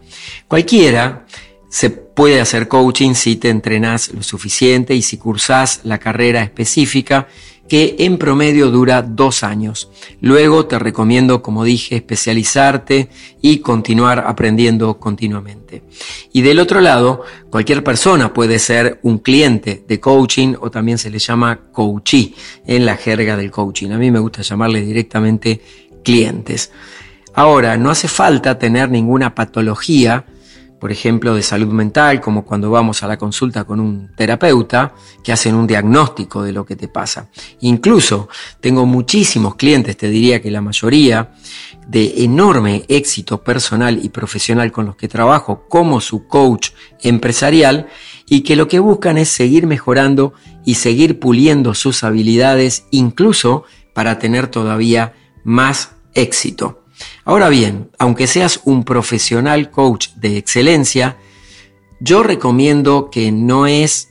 Cualquiera 0.48 1.26
se 1.68 1.90
puede 1.90 2.40
hacer 2.40 2.68
coaching 2.68 3.14
si 3.14 3.36
te 3.36 3.50
entrenas 3.50 4.12
lo 4.12 4.22
suficiente 4.22 4.94
y 4.94 5.02
si 5.02 5.18
cursas 5.18 5.80
la 5.84 5.98
carrera 5.98 6.42
específica 6.42 7.28
que 7.68 7.96
en 8.00 8.18
promedio 8.18 8.70
dura 8.70 9.02
dos 9.02 9.42
años. 9.42 9.90
Luego 10.20 10.66
te 10.66 10.78
recomiendo, 10.78 11.42
como 11.42 11.64
dije, 11.64 11.96
especializarte 11.96 13.08
y 13.42 13.58
continuar 13.58 14.20
aprendiendo 14.26 14.98
continuamente. 14.98 15.82
Y 16.32 16.42
del 16.42 16.60
otro 16.60 16.80
lado, 16.80 17.22
cualquier 17.50 17.82
persona 17.82 18.32
puede 18.32 18.58
ser 18.58 19.00
un 19.02 19.18
cliente 19.18 19.84
de 19.86 20.00
coaching 20.00 20.54
o 20.60 20.70
también 20.70 20.98
se 20.98 21.10
le 21.10 21.18
llama 21.18 21.60
coachee 21.72 22.34
en 22.66 22.86
la 22.86 22.96
jerga 22.96 23.36
del 23.36 23.50
coaching. 23.50 23.90
A 23.90 23.98
mí 23.98 24.10
me 24.10 24.18
gusta 24.18 24.42
llamarle 24.42 24.82
directamente 24.82 25.60
clientes. 26.04 26.70
Ahora, 27.34 27.76
no 27.76 27.90
hace 27.90 28.08
falta 28.08 28.58
tener 28.58 28.90
ninguna 28.90 29.34
patología 29.34 30.24
por 30.80 30.92
ejemplo, 30.92 31.34
de 31.34 31.42
salud 31.42 31.72
mental, 31.72 32.20
como 32.20 32.44
cuando 32.44 32.70
vamos 32.70 33.02
a 33.02 33.08
la 33.08 33.16
consulta 33.16 33.64
con 33.64 33.80
un 33.80 34.12
terapeuta, 34.14 34.94
que 35.22 35.32
hacen 35.32 35.54
un 35.54 35.66
diagnóstico 35.66 36.42
de 36.42 36.52
lo 36.52 36.66
que 36.66 36.76
te 36.76 36.88
pasa. 36.88 37.28
Incluso 37.60 38.28
tengo 38.60 38.84
muchísimos 38.86 39.54
clientes, 39.54 39.96
te 39.96 40.08
diría 40.08 40.42
que 40.42 40.50
la 40.50 40.60
mayoría, 40.60 41.32
de 41.86 42.24
enorme 42.24 42.84
éxito 42.88 43.42
personal 43.42 44.04
y 44.04 44.08
profesional 44.08 44.72
con 44.72 44.86
los 44.86 44.96
que 44.96 45.08
trabajo 45.08 45.66
como 45.68 46.00
su 46.00 46.26
coach 46.26 46.70
empresarial 47.00 47.86
y 48.28 48.40
que 48.40 48.56
lo 48.56 48.66
que 48.66 48.80
buscan 48.80 49.18
es 49.18 49.28
seguir 49.28 49.66
mejorando 49.66 50.34
y 50.64 50.74
seguir 50.74 51.20
puliendo 51.20 51.74
sus 51.74 52.02
habilidades, 52.02 52.86
incluso 52.90 53.64
para 53.94 54.18
tener 54.18 54.48
todavía 54.48 55.14
más 55.44 55.92
éxito. 56.14 56.85
Ahora 57.24 57.48
bien, 57.48 57.90
aunque 57.98 58.26
seas 58.26 58.60
un 58.64 58.84
profesional 58.84 59.70
coach 59.70 60.08
de 60.16 60.36
excelencia, 60.38 61.16
yo 62.00 62.22
recomiendo 62.22 63.10
que 63.10 63.32
no 63.32 63.66
es 63.66 64.08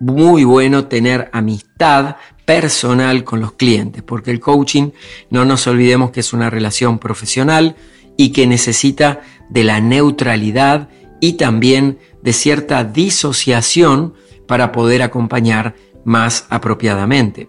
muy 0.00 0.44
bueno 0.44 0.86
tener 0.86 1.30
amistad 1.32 2.16
personal 2.44 3.22
con 3.22 3.40
los 3.40 3.52
clientes, 3.52 4.02
porque 4.02 4.30
el 4.30 4.40
coaching 4.40 4.90
no 5.30 5.44
nos 5.44 5.66
olvidemos 5.66 6.10
que 6.10 6.20
es 6.20 6.32
una 6.32 6.50
relación 6.50 6.98
profesional 6.98 7.76
y 8.16 8.30
que 8.30 8.46
necesita 8.46 9.20
de 9.48 9.64
la 9.64 9.80
neutralidad 9.80 10.88
y 11.20 11.34
también 11.34 11.98
de 12.22 12.32
cierta 12.32 12.82
disociación 12.82 14.14
para 14.46 14.72
poder 14.72 15.02
acompañar 15.02 15.76
más 16.04 16.46
apropiadamente. 16.50 17.48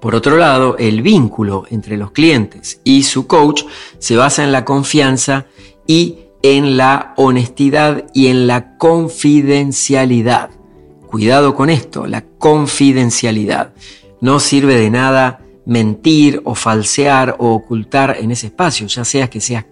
Por 0.00 0.14
otro 0.14 0.36
lado, 0.36 0.76
el 0.78 1.02
vínculo 1.02 1.64
entre 1.70 1.96
los 1.96 2.12
clientes 2.12 2.80
y 2.84 3.02
su 3.02 3.26
coach 3.26 3.64
se 3.98 4.16
basa 4.16 4.42
en 4.42 4.52
la 4.52 4.64
confianza 4.64 5.46
y 5.86 6.20
en 6.42 6.76
la 6.76 7.12
honestidad 7.16 8.06
y 8.14 8.28
en 8.28 8.46
la 8.46 8.78
confidencialidad. 8.78 10.50
Cuidado 11.06 11.54
con 11.54 11.68
esto, 11.68 12.06
la 12.06 12.24
confidencialidad. 12.24 13.74
No 14.20 14.40
sirve 14.40 14.76
de 14.76 14.90
nada 14.90 15.40
mentir 15.66 16.40
o 16.44 16.54
falsear 16.54 17.36
o 17.38 17.52
ocultar 17.52 18.16
en 18.20 18.30
ese 18.30 18.46
espacio, 18.46 18.86
ya 18.86 19.04
sea 19.04 19.28
que 19.28 19.40
seas 19.40 19.66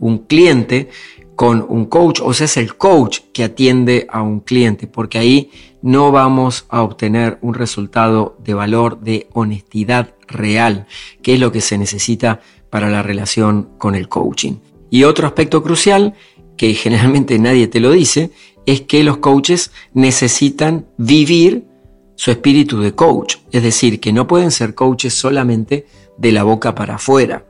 un 0.00 0.18
cliente 0.18 0.88
con 1.36 1.64
un 1.68 1.86
coach 1.86 2.20
o 2.20 2.34
seas 2.34 2.56
el 2.56 2.76
coach 2.76 3.20
que 3.32 3.44
atiende 3.44 4.08
a 4.10 4.22
un 4.22 4.40
cliente, 4.40 4.88
porque 4.88 5.18
ahí 5.18 5.50
no 5.82 6.10
vamos 6.12 6.66
a 6.68 6.82
obtener 6.82 7.38
un 7.40 7.54
resultado 7.54 8.36
de 8.42 8.54
valor 8.54 9.00
de 9.00 9.28
honestidad 9.32 10.14
real, 10.26 10.86
que 11.22 11.34
es 11.34 11.40
lo 11.40 11.52
que 11.52 11.60
se 11.60 11.78
necesita 11.78 12.40
para 12.70 12.90
la 12.90 13.02
relación 13.02 13.70
con 13.78 13.94
el 13.94 14.08
coaching. 14.08 14.56
Y 14.90 15.04
otro 15.04 15.26
aspecto 15.26 15.62
crucial, 15.62 16.14
que 16.56 16.74
generalmente 16.74 17.38
nadie 17.38 17.68
te 17.68 17.80
lo 17.80 17.92
dice, 17.92 18.30
es 18.66 18.82
que 18.82 19.02
los 19.02 19.18
coaches 19.18 19.70
necesitan 19.94 20.86
vivir 20.98 21.64
su 22.16 22.30
espíritu 22.30 22.80
de 22.80 22.94
coach, 22.94 23.36
es 23.52 23.62
decir, 23.62 24.00
que 24.00 24.12
no 24.12 24.26
pueden 24.26 24.50
ser 24.50 24.74
coaches 24.74 25.14
solamente 25.14 25.86
de 26.18 26.32
la 26.32 26.42
boca 26.42 26.74
para 26.74 26.96
afuera. 26.96 27.46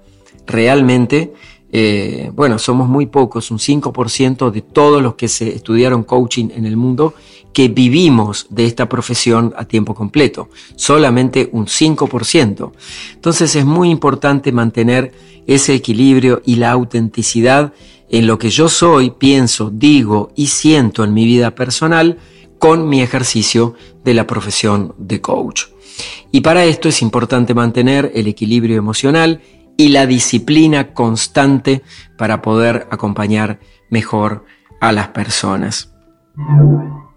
Realmente 0.46 1.32
eh, 1.70 2.30
bueno, 2.34 2.58
somos 2.58 2.88
muy 2.88 3.06
pocos, 3.06 3.50
un 3.50 3.58
5% 3.58 4.50
de 4.50 4.62
todos 4.62 5.02
los 5.02 5.14
que 5.14 5.28
se 5.28 5.54
estudiaron 5.54 6.02
coaching 6.02 6.48
en 6.54 6.64
el 6.64 6.76
mundo 6.76 7.14
que 7.58 7.66
vivimos 7.66 8.46
de 8.50 8.66
esta 8.66 8.88
profesión 8.88 9.52
a 9.56 9.64
tiempo 9.64 9.92
completo, 9.92 10.48
solamente 10.76 11.48
un 11.50 11.66
5%. 11.66 12.70
Entonces 13.14 13.56
es 13.56 13.64
muy 13.64 13.90
importante 13.90 14.52
mantener 14.52 15.10
ese 15.44 15.74
equilibrio 15.74 16.40
y 16.46 16.54
la 16.54 16.70
autenticidad 16.70 17.72
en 18.10 18.28
lo 18.28 18.38
que 18.38 18.50
yo 18.50 18.68
soy, 18.68 19.10
pienso, 19.10 19.72
digo 19.74 20.30
y 20.36 20.46
siento 20.46 21.02
en 21.02 21.12
mi 21.12 21.24
vida 21.24 21.56
personal 21.56 22.18
con 22.60 22.88
mi 22.88 23.02
ejercicio 23.02 23.74
de 24.04 24.14
la 24.14 24.24
profesión 24.24 24.94
de 24.96 25.20
coach. 25.20 25.62
Y 26.30 26.42
para 26.42 26.64
esto 26.64 26.88
es 26.88 27.02
importante 27.02 27.54
mantener 27.54 28.12
el 28.14 28.28
equilibrio 28.28 28.76
emocional 28.76 29.40
y 29.76 29.88
la 29.88 30.06
disciplina 30.06 30.94
constante 30.94 31.82
para 32.16 32.40
poder 32.40 32.86
acompañar 32.92 33.58
mejor 33.90 34.44
a 34.80 34.92
las 34.92 35.08
personas. 35.08 35.92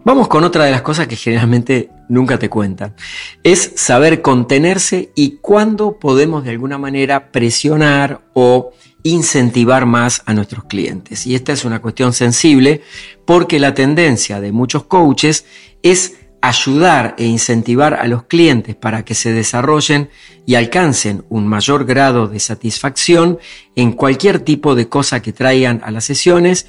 Vamos 0.04 0.28
con 0.28 0.44
otra 0.44 0.66
de 0.66 0.72
las 0.72 0.82
cosas 0.82 1.08
que 1.08 1.16
generalmente 1.16 1.92
nunca 2.10 2.40
te 2.40 2.50
cuentan. 2.50 2.96
Es 3.44 3.74
saber 3.76 4.24
contenerse 4.24 5.12
y 5.14 5.38
cuándo 5.42 6.00
podemos 6.00 6.44
de 6.44 6.50
alguna 6.50 6.80
manera 6.80 7.32
presionar 7.32 8.22
o 8.34 8.72
incentivar 9.04 9.86
más 9.86 10.24
a 10.26 10.34
nuestros 10.34 10.64
clientes. 10.64 11.28
Y 11.28 11.36
esta 11.36 11.54
es 11.54 11.66
una 11.66 11.82
cuestión 11.82 12.14
sensible 12.14 12.82
porque 13.26 13.60
la 13.60 13.76
tendencia 13.76 14.42
de 14.42 14.52
muchos 14.52 14.86
coaches 14.86 15.46
es 15.84 16.16
ayudar 16.42 17.14
e 17.20 17.26
incentivar 17.26 17.94
a 17.94 18.08
los 18.08 18.24
clientes 18.24 18.76
para 18.76 19.06
que 19.06 19.14
se 19.14 19.32
desarrollen 19.32 20.10
y 20.48 20.56
alcancen 20.56 21.24
un 21.30 21.46
mayor 21.46 21.86
grado 21.86 22.28
de 22.28 22.40
satisfacción 22.40 23.38
en 23.76 23.92
cualquier 23.92 24.40
tipo 24.40 24.74
de 24.74 24.90
cosa 24.90 25.22
que 25.22 25.32
traigan 25.32 25.82
a 25.84 25.92
las 25.92 26.06
sesiones, 26.06 26.66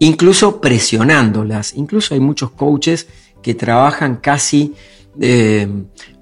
incluso 0.00 0.60
presionándolas. 0.60 1.74
Incluso 1.74 2.14
hay 2.14 2.20
muchos 2.20 2.50
coaches 2.50 3.06
que 3.42 3.54
trabajan 3.54 4.16
casi 4.16 4.74
eh, 5.20 5.68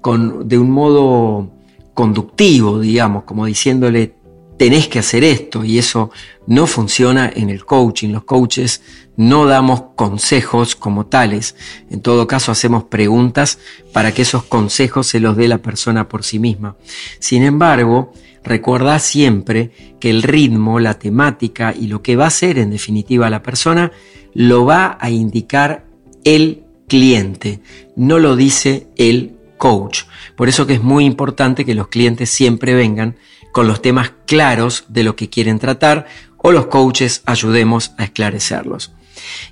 con, 0.01 0.47
de 0.47 0.57
un 0.57 0.69
modo 0.69 1.51
conductivo, 1.95 2.79
digamos, 2.79 3.23
como 3.23 3.45
diciéndole 3.45 4.19
tenés 4.57 4.89
que 4.89 4.99
hacer 4.99 5.23
esto 5.23 5.63
y 5.63 5.77
eso 5.77 6.11
no 6.45 6.67
funciona 6.67 7.31
en 7.33 7.49
el 7.49 7.63
coaching. 7.63 8.09
Los 8.09 8.25
coaches 8.25 8.81
no 9.15 9.45
damos 9.45 9.83
consejos 9.95 10.75
como 10.75 11.05
tales. 11.05 11.55
En 11.89 12.01
todo 12.01 12.27
caso 12.27 12.51
hacemos 12.51 12.83
preguntas 12.83 13.57
para 13.93 14.13
que 14.13 14.23
esos 14.23 14.43
consejos 14.43 15.07
se 15.07 15.21
los 15.21 15.37
dé 15.37 15.47
la 15.47 15.59
persona 15.59 16.09
por 16.09 16.25
sí 16.25 16.39
misma. 16.39 16.75
Sin 17.19 17.43
embargo, 17.43 18.11
recuerda 18.49 18.99
siempre 18.99 19.71
que 19.99 20.09
el 20.09 20.23
ritmo, 20.23 20.79
la 20.79 20.99
temática 20.99 21.73
y 21.79 21.87
lo 21.87 22.01
que 22.01 22.15
va 22.15 22.27
a 22.27 22.31
ser 22.31 22.57
en 22.57 22.71
definitiva 22.71 23.29
la 23.29 23.43
persona 23.43 23.91
lo 24.33 24.65
va 24.65 24.97
a 24.99 25.09
indicar 25.09 25.85
el 26.23 26.63
cliente, 26.87 27.61
no 27.95 28.19
lo 28.19 28.35
dice 28.35 28.87
el 28.97 29.35
coach. 29.57 30.01
Por 30.35 30.49
eso 30.49 30.65
que 30.65 30.73
es 30.73 30.83
muy 30.83 31.05
importante 31.05 31.63
que 31.63 31.75
los 31.75 31.87
clientes 31.87 32.29
siempre 32.29 32.73
vengan 32.73 33.15
con 33.51 33.67
los 33.67 33.81
temas 33.81 34.11
claros 34.25 34.85
de 34.89 35.03
lo 35.03 35.15
que 35.15 35.29
quieren 35.29 35.59
tratar 35.59 36.07
o 36.37 36.51
los 36.51 36.67
coaches 36.67 37.21
ayudemos 37.25 37.91
a 37.97 38.03
esclarecerlos. 38.05 38.93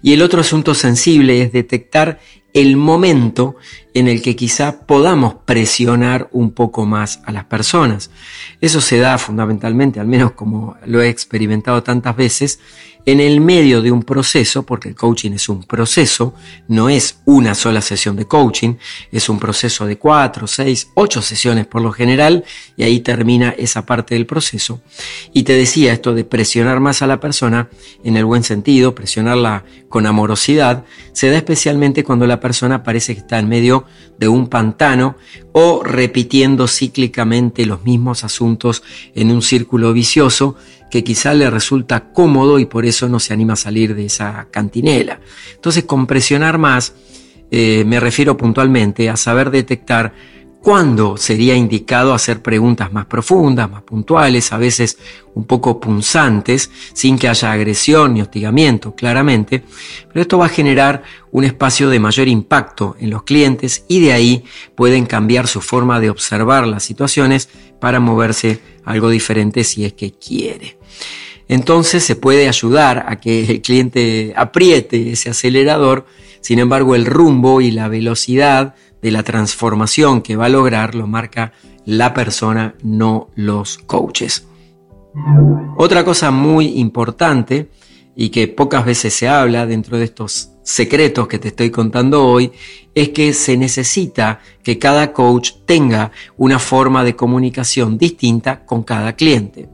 Y 0.01 0.13
el 0.13 0.21
otro 0.21 0.41
asunto 0.41 0.73
sensible 0.73 1.41
es 1.41 1.51
detectar 1.51 2.19
el 2.57 2.75
momento 2.75 3.55
en 3.93 4.07
el 4.07 4.23
que 4.23 4.35
quizá 4.35 4.79
podamos 4.87 5.35
presionar 5.45 6.27
un 6.31 6.49
poco 6.49 6.87
más 6.87 7.21
a 7.23 7.31
las 7.31 7.45
personas. 7.45 8.09
Eso 8.61 8.81
se 8.81 8.97
da 8.97 9.19
fundamentalmente, 9.19 9.99
al 9.99 10.07
menos 10.07 10.31
como 10.31 10.75
lo 10.83 10.99
he 11.03 11.07
experimentado 11.07 11.83
tantas 11.83 12.15
veces, 12.15 12.59
en 13.07 13.21
el 13.21 13.39
medio 13.39 13.81
de 13.81 13.89
un 13.89 14.03
proceso, 14.03 14.63
porque 14.63 14.89
el 14.89 14.95
coaching 14.95 15.31
es 15.31 15.47
un 15.47 15.63
proceso, 15.63 16.33
no 16.67 16.89
es 16.89 17.19
una 17.23 17.55
sola 17.55 17.79
sesión 17.79 18.17
de 18.17 18.25
coaching, 18.25 18.75
es 19.13 19.29
un 19.29 19.39
proceso 19.39 19.85
de 19.85 19.97
cuatro, 19.97 20.45
seis, 20.45 20.89
ocho 20.93 21.21
sesiones 21.21 21.65
por 21.67 21.81
lo 21.81 21.93
general, 21.93 22.43
y 22.75 22.83
ahí 22.83 22.99
termina 22.99 23.55
esa 23.57 23.85
parte 23.85 24.13
del 24.15 24.25
proceso. 24.25 24.81
Y 25.31 25.43
te 25.43 25.53
decía 25.53 25.93
esto 25.93 26.13
de 26.13 26.25
presionar 26.25 26.81
más 26.81 27.01
a 27.01 27.07
la 27.07 27.21
persona, 27.21 27.69
en 28.03 28.17
el 28.17 28.25
buen 28.25 28.43
sentido, 28.43 28.93
presionarla 28.93 29.63
con 29.87 30.05
amorosidad, 30.05 30.83
se 31.13 31.29
da 31.29 31.37
especialmente 31.37 32.03
cuando 32.03 32.27
la 32.27 32.41
persona 32.41 32.83
parece 32.83 33.13
que 33.13 33.21
está 33.21 33.39
en 33.39 33.47
medio 33.47 33.85
de 34.19 34.27
un 34.27 34.47
pantano 34.47 35.15
o 35.53 35.81
repitiendo 35.81 36.67
cíclicamente 36.67 37.65
los 37.65 37.85
mismos 37.85 38.25
asuntos 38.25 38.83
en 39.15 39.31
un 39.31 39.41
círculo 39.41 39.93
vicioso 39.93 40.57
que 40.89 41.03
quizá 41.03 41.33
le 41.33 41.49
resulta 41.49 42.11
cómodo 42.11 42.59
y 42.59 42.65
por 42.65 42.85
eso 42.85 43.09
no 43.09 43.19
se 43.19 43.33
anima 43.33 43.53
a 43.53 43.57
salir 43.57 43.95
de 43.95 44.05
esa 44.05 44.47
cantinela. 44.51 45.19
Entonces, 45.55 45.83
con 45.83 46.07
presionar 46.07 46.57
más, 46.57 46.93
eh, 47.51 47.83
me 47.85 47.99
refiero 47.99 48.35
puntualmente 48.35 49.09
a 49.09 49.17
saber 49.17 49.51
detectar 49.51 50.13
cuándo 50.61 51.17
sería 51.17 51.55
indicado 51.55 52.13
hacer 52.13 52.41
preguntas 52.41 52.91
más 52.91 53.05
profundas, 53.05 53.69
más 53.69 53.83
puntuales, 53.83 54.51
a 54.51 54.57
veces 54.57 54.97
un 55.33 55.45
poco 55.45 55.79
punzantes, 55.79 56.71
sin 56.93 57.17
que 57.17 57.29
haya 57.29 57.51
agresión 57.51 58.13
ni 58.13 58.21
hostigamiento, 58.21 58.95
claramente, 58.95 59.63
pero 60.07 60.21
esto 60.21 60.37
va 60.37 60.47
a 60.47 60.49
generar 60.49 61.03
un 61.31 61.43
espacio 61.43 61.89
de 61.89 61.99
mayor 61.99 62.27
impacto 62.27 62.95
en 62.99 63.11
los 63.11 63.23
clientes 63.23 63.85
y 63.87 63.99
de 64.01 64.13
ahí 64.13 64.43
pueden 64.75 65.05
cambiar 65.05 65.47
su 65.47 65.61
forma 65.61 65.99
de 65.99 66.09
observar 66.09 66.67
las 66.67 66.83
situaciones 66.83 67.49
para 67.79 67.99
moverse 67.99 68.59
algo 68.83 69.09
diferente 69.09 69.63
si 69.63 69.85
es 69.85 69.93
que 69.93 70.13
quiere. 70.13 70.77
Entonces 71.47 72.03
se 72.03 72.15
puede 72.15 72.47
ayudar 72.47 73.05
a 73.07 73.19
que 73.19 73.45
el 73.45 73.61
cliente 73.61 74.33
apriete 74.35 75.11
ese 75.11 75.29
acelerador, 75.29 76.05
sin 76.41 76.59
embargo 76.59 76.95
el 76.95 77.05
rumbo 77.05 77.61
y 77.61 77.71
la 77.71 77.87
velocidad 77.87 78.75
de 79.01 79.11
la 79.11 79.23
transformación 79.23 80.21
que 80.21 80.35
va 80.35 80.45
a 80.45 80.49
lograr 80.49 80.95
lo 80.95 81.07
marca 81.07 81.53
la 81.85 82.13
persona, 82.13 82.75
no 82.83 83.29
los 83.35 83.77
coaches. 83.77 84.47
Otra 85.77 86.03
cosa 86.03 86.31
muy 86.31 86.79
importante 86.79 87.69
y 88.15 88.29
que 88.29 88.47
pocas 88.47 88.85
veces 88.85 89.13
se 89.13 89.27
habla 89.27 89.65
dentro 89.65 89.97
de 89.97 90.05
estos 90.05 90.51
secretos 90.63 91.27
que 91.27 91.39
te 91.39 91.47
estoy 91.49 91.69
contando 91.69 92.25
hoy 92.25 92.51
es 92.93 93.09
que 93.09 93.31
se 93.31 93.55
necesita 93.55 94.41
que 94.63 94.79
cada 94.79 95.13
coach 95.13 95.51
tenga 95.65 96.11
una 96.35 96.59
forma 96.59 97.03
de 97.03 97.15
comunicación 97.15 97.97
distinta 97.97 98.65
con 98.65 98.83
cada 98.83 99.15
cliente. 99.15 99.69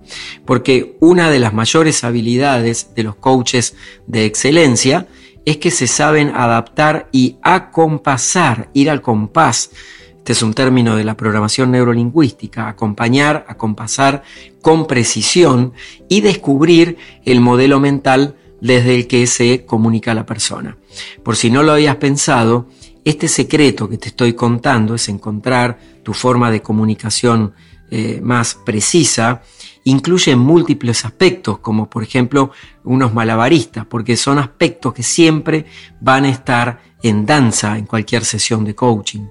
Porque 0.46 0.98
una 1.00 1.32
de 1.32 1.40
las 1.40 1.54
mayores 1.54 2.04
habilidades 2.04 2.94
de 2.96 3.04
los 3.04 3.16
coaches 3.16 3.76
de 4.06 4.26
excelencia 4.26 5.08
es 5.46 5.58
que 5.58 5.72
se 5.72 5.88
saben 5.88 6.30
adaptar 6.30 7.10
y 7.12 7.38
acompasar, 7.42 8.70
ir 8.74 8.90
al 8.90 9.02
compás. 9.02 9.72
Este 10.18 10.32
es 10.32 10.42
un 10.42 10.54
término 10.54 10.96
de 10.96 11.04
la 11.04 11.18
programación 11.18 11.72
neurolingüística, 11.72 12.70
acompañar, 12.70 13.46
acompasar 13.50 14.24
con 14.62 14.88
precisión 14.88 15.74
y 16.08 16.22
descubrir 16.22 16.98
el 17.26 17.42
modelo 17.42 17.80
mental 17.80 18.36
desde 18.62 18.96
el 18.96 19.08
que 19.08 19.28
se 19.28 19.66
comunica 19.66 20.14
la 20.14 20.26
persona. 20.26 20.78
Por 21.24 21.36
si 21.36 21.52
no 21.52 21.62
lo 21.64 21.74
habías 21.74 21.98
pensado, 21.98 22.70
este 23.04 23.28
secreto 23.28 23.90
que 23.90 23.98
te 23.98 24.08
estoy 24.08 24.34
contando 24.34 24.96
es 24.96 25.10
encontrar 25.10 25.78
tu 26.04 26.14
forma 26.14 26.50
de 26.50 26.62
comunicación 26.62 27.54
eh, 27.92 28.22
más 28.24 28.56
precisa 28.56 29.42
incluye 29.86 30.36
múltiples 30.36 31.06
aspectos, 31.06 31.60
como 31.60 31.89
por 31.89 32.04
ejemplo 32.04 32.52
unos 32.84 33.13
malabaristas, 33.13 33.86
porque 33.86 34.17
son 34.17 34.39
aspectos 34.39 34.93
que 34.93 35.04
siempre 35.04 35.65
van 36.00 36.26
a 36.26 36.30
estar 36.30 36.93
en 37.04 37.26
danza 37.26 37.78
en 37.78 37.86
cualquier 37.86 38.24
sesión 38.24 38.63
de 38.63 38.76
coaching. 38.76 39.28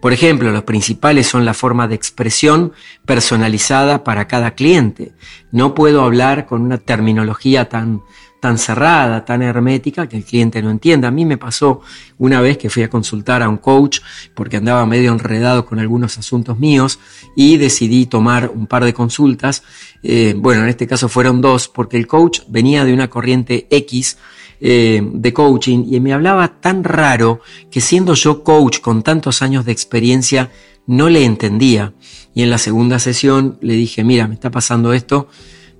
Por 0.00 0.12
ejemplo, 0.12 0.52
los 0.52 0.64
principales 0.64 1.26
son 1.26 1.44
la 1.46 1.54
forma 1.54 1.88
de 1.88 1.94
expresión 1.94 2.72
personalizada 3.06 4.04
para 4.04 4.28
cada 4.28 4.50
cliente. 4.50 5.12
No 5.50 5.74
puedo 5.74 6.02
hablar 6.02 6.46
con 6.46 6.60
una 6.60 6.76
terminología 6.76 7.68
tan 7.70 8.02
tan 8.40 8.58
cerrada, 8.58 9.24
tan 9.24 9.42
hermética, 9.42 10.08
que 10.08 10.16
el 10.16 10.24
cliente 10.24 10.62
no 10.62 10.70
entienda. 10.70 11.08
A 11.08 11.10
mí 11.10 11.24
me 11.24 11.38
pasó 11.38 11.80
una 12.18 12.40
vez 12.40 12.58
que 12.58 12.70
fui 12.70 12.82
a 12.82 12.90
consultar 12.90 13.42
a 13.42 13.48
un 13.48 13.58
coach 13.58 14.00
porque 14.34 14.56
andaba 14.56 14.86
medio 14.86 15.12
enredado 15.12 15.64
con 15.64 15.78
algunos 15.78 16.18
asuntos 16.18 16.58
míos 16.58 16.98
y 17.34 17.56
decidí 17.56 18.06
tomar 18.06 18.50
un 18.54 18.66
par 18.66 18.84
de 18.84 18.94
consultas. 18.94 19.62
Eh, 20.02 20.34
bueno, 20.36 20.62
en 20.62 20.68
este 20.68 20.86
caso 20.86 21.08
fueron 21.08 21.40
dos 21.40 21.68
porque 21.68 21.96
el 21.96 22.06
coach 22.06 22.40
venía 22.48 22.84
de 22.84 22.94
una 22.94 23.08
corriente 23.08 23.66
X 23.70 24.18
eh, 24.60 25.00
de 25.04 25.32
coaching 25.32 25.84
y 25.88 26.00
me 26.00 26.12
hablaba 26.12 26.60
tan 26.60 26.82
raro 26.82 27.40
que 27.70 27.80
siendo 27.80 28.14
yo 28.14 28.42
coach 28.42 28.80
con 28.80 29.02
tantos 29.02 29.42
años 29.42 29.64
de 29.64 29.72
experiencia 29.72 30.50
no 30.86 31.08
le 31.08 31.24
entendía. 31.24 31.92
Y 32.34 32.42
en 32.42 32.50
la 32.50 32.58
segunda 32.58 32.98
sesión 33.00 33.58
le 33.60 33.74
dije, 33.74 34.04
mira, 34.04 34.28
me 34.28 34.34
está 34.34 34.50
pasando 34.50 34.92
esto 34.92 35.28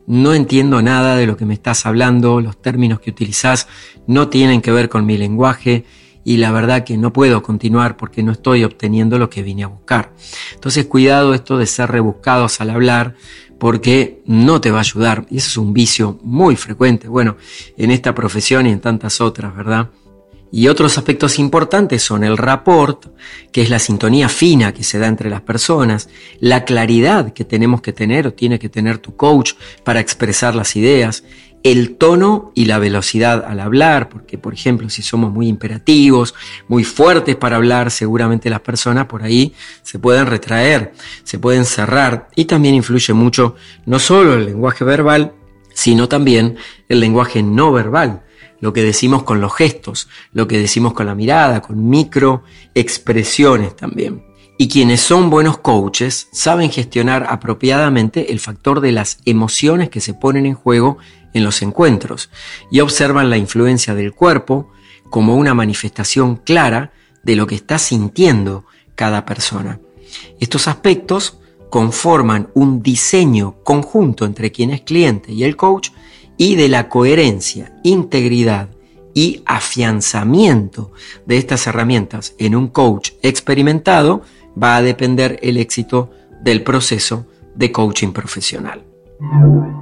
no 0.09 0.33
entiendo 0.33 0.81
nada 0.81 1.17
de 1.17 1.27
lo 1.27 1.37
que 1.37 1.45
me 1.45 1.53
estás 1.53 1.85
hablando, 1.85 2.41
los 2.41 2.61
términos 2.61 2.99
que 2.99 3.11
utilizás 3.11 3.69
no 4.07 4.29
tienen 4.29 4.63
que 4.63 4.73
ver 4.73 4.89
con 4.89 5.05
mi 5.05 5.19
lenguaje 5.19 5.85
y 6.25 6.39
la 6.39 6.51
verdad 6.51 6.83
que 6.83 6.97
no 6.97 7.13
puedo 7.13 7.43
continuar 7.43 7.99
porque 7.99 8.23
no 8.23 8.33
estoy 8.33 8.65
obteniendo 8.65 9.19
lo 9.19 9.29
que 9.29 9.43
vine 9.43 9.65
a 9.65 9.69
buscar. 9.69 10.13
Entonces 10.55 10.87
cuidado 10.87 11.35
esto 11.35 11.59
de 11.59 11.67
ser 11.67 11.91
rebuscados 11.91 12.61
al 12.63 12.71
hablar 12.71 13.17
porque 13.59 14.23
no 14.25 14.63
te 14.63 14.71
va 14.71 14.79
a 14.79 14.81
ayudar 14.81 15.27
y 15.31 15.37
eso 15.37 15.49
es 15.49 15.57
un 15.59 15.75
vicio 15.75 16.19
muy 16.23 16.57
frecuente, 16.57 17.07
bueno, 17.07 17.37
en 17.77 17.91
esta 17.91 18.15
profesión 18.15 18.67
y 18.67 18.71
en 18.71 18.81
tantas 18.81 19.21
otras, 19.21 19.55
¿verdad? 19.55 19.91
Y 20.51 20.69
otros 20.69 20.97
aspectos 20.97 21.39
importantes 21.39 22.03
son 22.03 22.25
el 22.25 22.39
rapport, 22.39 23.07
que 23.53 23.63
es 23.63 23.71
la 23.71 23.79
sintonía 23.79 24.29
fina 24.29 24.73
que 24.73 24.83
se 24.83 24.99
da 24.99 25.07
entre 25.07 25.29
las 25.29 25.43
personas, 25.43 26.09
la 26.41 26.65
claridad 26.65 27.33
que 27.35 27.45
tenemos 27.45 27.83
que 27.83 27.93
tener 27.93 28.27
o 28.27 28.33
tiene 28.33 28.59
que 28.59 28.71
tener 28.71 28.99
tu 28.99 29.15
coach 29.15 29.53
para 29.85 30.01
expresar 30.01 30.55
las 30.55 30.75
ideas, 30.75 31.25
el 31.65 31.97
tono 31.97 32.53
y 32.55 32.65
la 32.65 32.79
velocidad 32.79 33.45
al 33.47 33.61
hablar, 33.61 34.09
porque 34.09 34.39
por 34.39 34.55
ejemplo 34.55 34.89
si 34.89 35.03
somos 35.03 35.33
muy 35.33 35.49
imperativos, 35.49 36.35
muy 36.67 36.85
fuertes 36.85 37.37
para 37.37 37.57
hablar, 37.57 37.91
seguramente 37.91 38.49
las 38.49 38.61
personas 38.61 39.07
por 39.07 39.23
ahí 39.23 39.53
se 39.83 39.99
pueden 39.99 40.27
retraer, 40.27 40.93
se 41.25 41.39
pueden 41.39 41.65
cerrar. 41.65 42.29
Y 42.37 42.47
también 42.47 42.75
influye 42.75 43.13
mucho 43.13 43.57
no 43.87 43.99
solo 43.99 44.35
el 44.35 44.47
lenguaje 44.47 44.85
verbal, 44.85 45.33
sino 45.75 46.09
también 46.09 46.57
el 46.89 47.01
lenguaje 47.01 47.43
no 47.43 47.71
verbal, 47.73 48.23
lo 48.61 48.73
que 48.73 48.83
decimos 48.83 49.23
con 49.23 49.41
los 49.41 49.55
gestos, 49.55 50.09
lo 50.33 50.49
que 50.49 50.59
decimos 50.59 50.93
con 50.93 51.07
la 51.07 51.15
mirada, 51.15 51.63
con 51.63 51.89
micro 51.89 52.43
expresiones 52.75 53.77
también. 53.77 54.25
Y 54.59 54.69
quienes 54.69 55.01
son 55.01 55.31
buenos 55.31 55.59
coaches 55.59 56.29
saben 56.33 56.71
gestionar 56.71 57.27
apropiadamente 57.29 58.33
el 58.33 58.41
factor 58.41 58.81
de 58.81 58.91
las 58.91 59.19
emociones 59.25 59.89
que 59.89 60.01
se 60.01 60.15
ponen 60.15 60.47
en 60.47 60.55
juego 60.55 60.99
en 61.33 61.45
los 61.45 61.63
encuentros 61.63 62.31
y 62.71 62.81
observan 62.81 63.31
la 63.31 63.37
influencia 63.37 63.95
del 63.95 64.13
cuerpo 64.13 64.71
como 65.11 65.37
una 65.37 65.55
manifestación 65.55 66.37
clara 66.37 66.93
de 67.23 67.37
lo 67.37 67.47
que 67.47 67.55
está 67.55 67.79
sintiendo 67.79 68.65
cada 68.97 69.25
persona. 69.25 69.81
Estos 70.41 70.67
aspectos 70.67 71.39
conforman 71.71 72.49
un 72.55 72.83
diseño 72.83 73.63
conjunto 73.63 74.25
entre 74.25 74.51
quien 74.51 74.71
es 74.71 74.81
cliente 74.81 75.33
y 75.33 75.45
el 75.45 75.57
coach 75.57 75.91
y 76.39 76.55
de 76.55 76.69
la 76.69 76.89
coherencia, 76.89 77.79
integridad 77.83 78.71
y 79.13 79.43
afianzamiento 79.45 80.93
de 81.27 81.37
estas 81.37 81.67
herramientas 81.67 82.35
en 82.39 82.55
un 82.55 82.69
coach 82.69 83.11
experimentado 83.21 84.23
va 84.61 84.77
a 84.77 84.83
depender 84.83 85.39
el 85.43 85.57
éxito 85.57 86.11
del 86.43 86.63
proceso 86.63 87.27
de 87.55 87.73
coaching 87.73 88.13
profesional. 88.13 88.85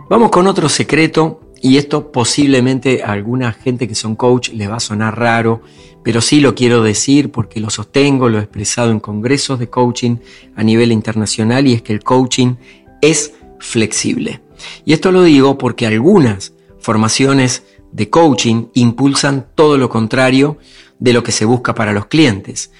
Vamos 0.08 0.30
con 0.30 0.46
otro 0.46 0.68
secreto 0.68 1.40
y 1.60 1.76
esto 1.76 2.10
posiblemente 2.10 3.02
a 3.02 3.12
alguna 3.12 3.52
gente 3.52 3.86
que 3.86 3.94
son 3.94 4.16
coach 4.16 4.50
le 4.50 4.68
va 4.68 4.76
a 4.76 4.80
sonar 4.80 5.18
raro, 5.18 5.60
pero 6.02 6.22
sí 6.22 6.40
lo 6.40 6.54
quiero 6.54 6.82
decir 6.82 7.30
porque 7.30 7.60
lo 7.60 7.68
sostengo, 7.68 8.30
lo 8.30 8.38
he 8.38 8.42
expresado 8.42 8.90
en 8.90 9.00
congresos 9.00 9.58
de 9.58 9.68
coaching 9.68 10.16
a 10.54 10.62
nivel 10.62 10.92
internacional 10.92 11.66
y 11.66 11.74
es 11.74 11.82
que 11.82 11.92
el 11.92 12.02
coaching 12.02 12.54
es 13.02 13.34
flexible. 13.58 14.40
Y 14.84 14.92
esto 14.92 15.12
lo 15.12 15.22
digo 15.22 15.58
porque 15.58 15.86
algunas 15.86 16.52
formaciones 16.78 17.64
de 17.92 18.10
coaching 18.10 18.66
impulsan 18.74 19.46
todo 19.54 19.78
lo 19.78 19.88
contrario 19.88 20.58
de 20.98 21.12
lo 21.12 21.22
que 21.22 21.32
se 21.32 21.44
busca 21.44 21.74
para 21.74 21.92
los 21.92 22.06
clientes. 22.06 22.70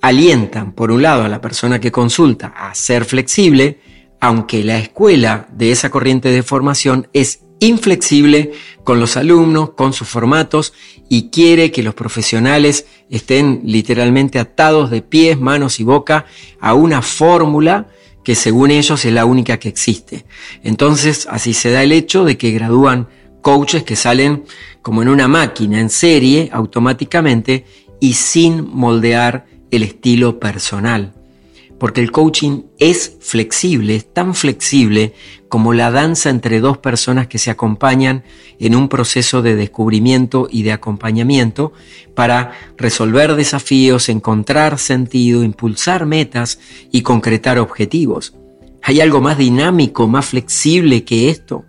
Alientan, 0.00 0.72
por 0.72 0.90
un 0.90 1.02
lado, 1.02 1.24
a 1.24 1.28
la 1.28 1.40
persona 1.40 1.80
que 1.80 1.92
consulta 1.92 2.48
a 2.56 2.74
ser 2.74 3.04
flexible, 3.04 3.80
aunque 4.20 4.62
la 4.64 4.78
escuela 4.78 5.48
de 5.52 5.72
esa 5.72 5.90
corriente 5.90 6.30
de 6.30 6.42
formación 6.42 7.08
es 7.12 7.40
inflexible 7.58 8.52
con 8.84 9.00
los 9.00 9.16
alumnos, 9.16 9.70
con 9.70 9.92
sus 9.92 10.08
formatos 10.08 10.72
y 11.08 11.30
quiere 11.30 11.72
que 11.72 11.82
los 11.82 11.94
profesionales 11.94 12.86
estén 13.10 13.62
literalmente 13.64 14.38
atados 14.38 14.90
de 14.90 15.02
pies, 15.02 15.40
manos 15.40 15.80
y 15.80 15.84
boca 15.84 16.26
a 16.60 16.74
una 16.74 17.02
fórmula 17.02 17.88
que 18.26 18.34
según 18.34 18.72
ellos 18.72 19.04
es 19.04 19.12
la 19.12 19.24
única 19.24 19.60
que 19.60 19.68
existe. 19.68 20.26
Entonces 20.64 21.28
así 21.30 21.54
se 21.54 21.70
da 21.70 21.84
el 21.84 21.92
hecho 21.92 22.24
de 22.24 22.36
que 22.36 22.50
gradúan 22.50 23.06
coaches 23.40 23.84
que 23.84 23.94
salen 23.94 24.42
como 24.82 25.00
en 25.00 25.08
una 25.08 25.28
máquina, 25.28 25.78
en 25.78 25.90
serie, 25.90 26.50
automáticamente 26.52 27.64
y 28.00 28.14
sin 28.14 28.68
moldear 28.68 29.46
el 29.70 29.84
estilo 29.84 30.40
personal 30.40 31.15
porque 31.78 32.00
el 32.00 32.10
coaching 32.10 32.62
es 32.78 33.16
flexible, 33.20 33.96
es 33.96 34.12
tan 34.12 34.34
flexible 34.34 35.12
como 35.48 35.74
la 35.74 35.90
danza 35.90 36.30
entre 36.30 36.60
dos 36.60 36.78
personas 36.78 37.26
que 37.26 37.38
se 37.38 37.50
acompañan 37.50 38.24
en 38.58 38.74
un 38.74 38.88
proceso 38.88 39.42
de 39.42 39.56
descubrimiento 39.56 40.48
y 40.50 40.62
de 40.62 40.72
acompañamiento 40.72 41.72
para 42.14 42.52
resolver 42.76 43.34
desafíos, 43.34 44.08
encontrar 44.08 44.78
sentido, 44.78 45.44
impulsar 45.44 46.06
metas 46.06 46.58
y 46.90 47.02
concretar 47.02 47.58
objetivos. 47.58 48.34
¿Hay 48.82 49.00
algo 49.00 49.20
más 49.20 49.36
dinámico, 49.36 50.06
más 50.06 50.26
flexible 50.26 51.04
que 51.04 51.28
esto? 51.28 51.64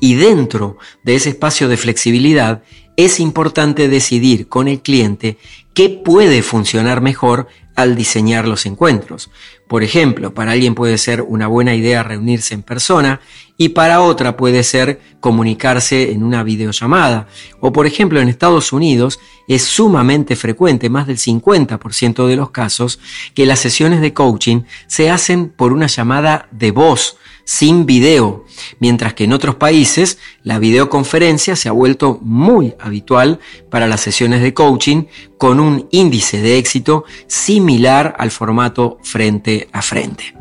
Y 0.00 0.14
dentro 0.14 0.76
de 1.04 1.14
ese 1.14 1.30
espacio 1.30 1.68
de 1.68 1.76
flexibilidad 1.76 2.62
es 2.96 3.20
importante 3.20 3.88
decidir 3.88 4.48
con 4.48 4.68
el 4.68 4.80
cliente 4.80 5.38
qué 5.72 5.88
puede 5.88 6.42
funcionar 6.42 7.00
mejor 7.00 7.46
al 7.74 7.96
diseñar 7.96 8.46
los 8.46 8.66
encuentros. 8.66 9.30
Por 9.68 9.82
ejemplo, 9.82 10.34
para 10.34 10.52
alguien 10.52 10.74
puede 10.74 10.98
ser 10.98 11.22
una 11.22 11.46
buena 11.46 11.74
idea 11.74 12.02
reunirse 12.02 12.54
en 12.54 12.62
persona 12.62 13.20
y 13.56 13.70
para 13.70 14.02
otra 14.02 14.36
puede 14.36 14.62
ser 14.64 15.00
comunicarse 15.20 16.12
en 16.12 16.22
una 16.22 16.42
videollamada. 16.42 17.28
O 17.60 17.72
por 17.72 17.86
ejemplo, 17.86 18.20
en 18.20 18.28
Estados 18.28 18.72
Unidos 18.72 19.18
es 19.48 19.62
sumamente 19.62 20.36
frecuente, 20.36 20.90
más 20.90 21.06
del 21.06 21.18
50% 21.18 22.26
de 22.26 22.36
los 22.36 22.50
casos, 22.50 22.98
que 23.34 23.46
las 23.46 23.60
sesiones 23.60 24.00
de 24.00 24.12
coaching 24.12 24.62
se 24.86 25.10
hacen 25.10 25.48
por 25.48 25.72
una 25.72 25.86
llamada 25.86 26.48
de 26.50 26.70
voz 26.70 27.16
sin 27.44 27.86
video, 27.86 28.44
mientras 28.78 29.14
que 29.14 29.24
en 29.24 29.32
otros 29.32 29.56
países 29.56 30.18
la 30.42 30.58
videoconferencia 30.58 31.56
se 31.56 31.68
ha 31.68 31.72
vuelto 31.72 32.18
muy 32.22 32.74
habitual 32.78 33.40
para 33.70 33.86
las 33.86 34.00
sesiones 34.00 34.42
de 34.42 34.54
coaching 34.54 35.04
con 35.38 35.60
un 35.60 35.88
índice 35.90 36.40
de 36.40 36.58
éxito 36.58 37.04
similar 37.26 38.14
al 38.18 38.30
formato 38.30 38.98
frente 39.02 39.68
a 39.72 39.82
frente. 39.82 40.34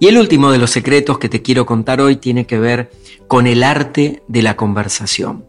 Y 0.00 0.06
el 0.06 0.18
último 0.18 0.50
de 0.50 0.58
los 0.58 0.70
secretos 0.70 1.18
que 1.18 1.28
te 1.28 1.42
quiero 1.42 1.66
contar 1.66 2.00
hoy 2.00 2.16
tiene 2.16 2.46
que 2.46 2.58
ver 2.58 2.92
con 3.26 3.46
el 3.46 3.62
arte 3.62 4.22
de 4.28 4.42
la 4.42 4.56
conversación. 4.56 5.44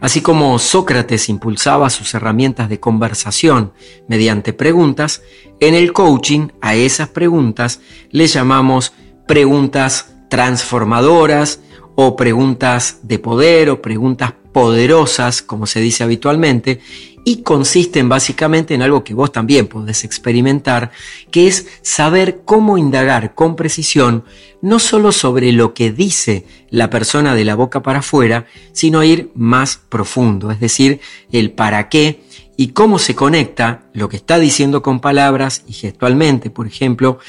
Así 0.00 0.20
como 0.20 0.58
Sócrates 0.58 1.30
impulsaba 1.30 1.88
sus 1.88 2.12
herramientas 2.12 2.68
de 2.68 2.78
conversación 2.78 3.72
mediante 4.06 4.52
preguntas, 4.52 5.22
en 5.60 5.74
el 5.74 5.94
coaching 5.94 6.48
a 6.60 6.74
esas 6.74 7.08
preguntas 7.08 7.80
le 8.10 8.26
llamamos 8.26 8.92
preguntas 9.26 10.13
transformadoras 10.34 11.60
o 11.94 12.16
preguntas 12.16 12.98
de 13.04 13.20
poder 13.20 13.70
o 13.70 13.80
preguntas 13.80 14.32
poderosas, 14.50 15.42
como 15.42 15.64
se 15.64 15.80
dice 15.80 16.02
habitualmente, 16.02 16.80
y 17.24 17.42
consisten 17.42 18.08
básicamente 18.08 18.74
en 18.74 18.82
algo 18.82 19.04
que 19.04 19.14
vos 19.14 19.30
también 19.30 19.68
podés 19.68 20.02
experimentar, 20.02 20.90
que 21.30 21.46
es 21.46 21.68
saber 21.82 22.40
cómo 22.44 22.78
indagar 22.78 23.36
con 23.36 23.54
precisión 23.54 24.24
no 24.60 24.80
solo 24.80 25.12
sobre 25.12 25.52
lo 25.52 25.72
que 25.72 25.92
dice 25.92 26.46
la 26.68 26.90
persona 26.90 27.36
de 27.36 27.44
la 27.44 27.54
boca 27.54 27.84
para 27.84 28.00
afuera, 28.00 28.46
sino 28.72 29.04
ir 29.04 29.30
más 29.36 29.76
profundo, 29.88 30.50
es 30.50 30.58
decir, 30.58 30.98
el 31.30 31.52
para 31.52 31.88
qué 31.88 32.24
y 32.56 32.68
cómo 32.68 32.98
se 32.98 33.14
conecta 33.14 33.84
lo 33.92 34.08
que 34.08 34.16
está 34.16 34.40
diciendo 34.40 34.82
con 34.82 34.98
palabras 34.98 35.62
y 35.68 35.74
gestualmente, 35.74 36.50
por 36.50 36.66
ejemplo, 36.66 37.20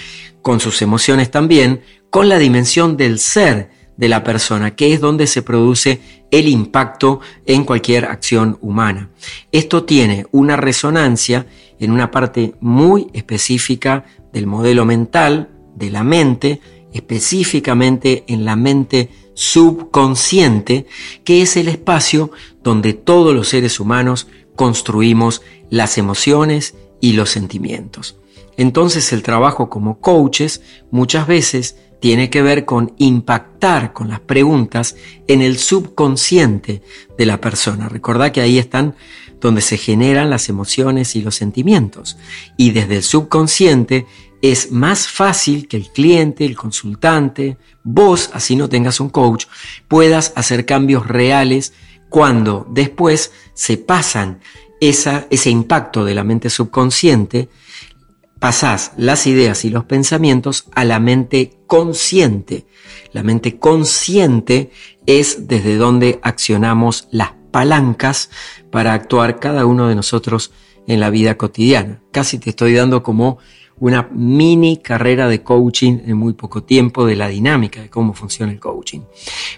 con 0.42 0.60
sus 0.60 0.82
emociones 0.82 1.30
también, 1.30 1.82
con 2.10 2.30
la 2.30 2.40
dimensión 2.40 2.98
del 2.98 3.20
ser 3.20 3.70
de 3.98 4.10
la 4.10 4.24
persona, 4.24 4.76
que 4.76 4.94
es 4.94 5.00
donde 5.00 5.28
se 5.28 5.42
produce 5.42 6.02
el 6.32 6.48
impacto 6.48 7.22
en 7.46 7.64
cualquier 7.64 8.06
acción 8.06 8.58
humana. 8.62 9.10
Esto 9.52 9.84
tiene 9.84 10.26
una 10.32 10.58
resonancia 10.58 11.46
en 11.80 11.92
una 11.92 12.12
parte 12.12 12.56
muy 12.60 13.08
específica 13.14 14.06
del 14.34 14.48
modelo 14.48 14.86
mental, 14.86 15.50
de 15.76 15.92
la 15.92 16.04
mente, 16.04 16.62
específicamente 16.94 18.24
en 18.28 18.46
la 18.46 18.56
mente 18.56 19.10
subconsciente, 19.34 20.88
que 21.24 21.42
es 21.42 21.58
el 21.58 21.68
espacio 21.68 22.32
donde 22.64 22.94
todos 22.94 23.34
los 23.34 23.50
seres 23.50 23.80
humanos 23.80 24.28
construimos 24.56 25.42
las 25.70 25.98
emociones 25.98 26.76
y 27.02 27.14
los 27.14 27.30
sentimientos. 27.30 28.18
Entonces 28.58 29.12
el 29.12 29.24
trabajo 29.24 29.70
como 29.70 30.00
coaches 30.00 30.62
muchas 30.92 31.28
veces 31.28 31.78
tiene 32.00 32.30
que 32.30 32.42
ver 32.42 32.66
con 32.66 32.94
impactar 32.98 33.94
con 33.94 34.10
las 34.10 34.20
preguntas 34.20 34.96
en 35.28 35.42
el 35.42 35.58
subconsciente 35.58 36.82
de 37.18 37.26
la 37.26 37.42
persona. 37.42 37.90
Recordad 37.90 38.32
que 38.32 38.42
ahí 38.42 38.58
están 38.58 38.96
donde 39.42 39.62
se 39.62 39.78
generan 39.78 40.30
las 40.30 40.50
emociones 40.50 41.16
y 41.16 41.22
los 41.22 41.36
sentimientos. 41.36 42.18
Y 42.58 42.72
desde 42.72 42.98
el 42.98 43.04
subconsciente 43.04 44.06
es 44.42 44.72
más 44.72 45.08
fácil 45.08 45.68
que 45.68 45.78
el 45.78 45.90
cliente, 45.90 46.46
el 46.46 46.56
consultante, 46.56 47.58
vos, 47.84 48.30
así 48.34 48.56
no 48.56 48.70
tengas 48.70 49.00
un 49.00 49.10
coach, 49.10 49.46
puedas 49.88 50.34
hacer 50.36 50.66
cambios 50.66 51.08
reales 51.08 51.74
cuando 52.10 52.68
después 52.70 53.32
se 53.54 53.78
pasan 53.78 54.40
esa, 54.80 55.28
ese 55.30 55.50
impacto 55.50 56.06
de 56.06 56.16
la 56.16 56.24
mente 56.24 56.50
subconsciente 56.50 57.50
pasás 58.40 58.92
las 58.98 59.28
ideas 59.28 59.66
y 59.66 59.70
los 59.70 59.86
pensamientos 59.86 60.66
a 60.74 60.86
la 60.86 61.00
mente 61.00 61.58
consciente. 61.68 62.66
La 63.12 63.24
mente 63.24 63.58
consciente 63.58 64.72
es 65.06 65.48
desde 65.48 65.78
donde 65.78 66.20
accionamos 66.22 67.08
las 67.12 67.32
palancas 67.52 68.30
para 68.72 68.94
actuar 68.94 69.40
cada 69.40 69.66
uno 69.66 69.88
de 69.88 69.96
nosotros 69.96 70.52
en 70.88 71.00
la 71.00 71.10
vida 71.10 71.38
cotidiana. 71.38 72.02
Casi 72.12 72.38
te 72.38 72.50
estoy 72.50 72.74
dando 72.74 73.02
como 73.02 73.38
una 73.80 74.10
mini 74.12 74.78
carrera 74.78 75.28
de 75.28 75.44
coaching 75.44 76.00
en 76.06 76.18
muy 76.18 76.34
poco 76.34 76.64
tiempo 76.64 77.06
de 77.06 77.16
la 77.16 77.28
dinámica 77.28 77.82
de 77.82 77.90
cómo 77.90 78.14
funciona 78.14 78.52
el 78.52 78.60
coaching. 78.60 79.02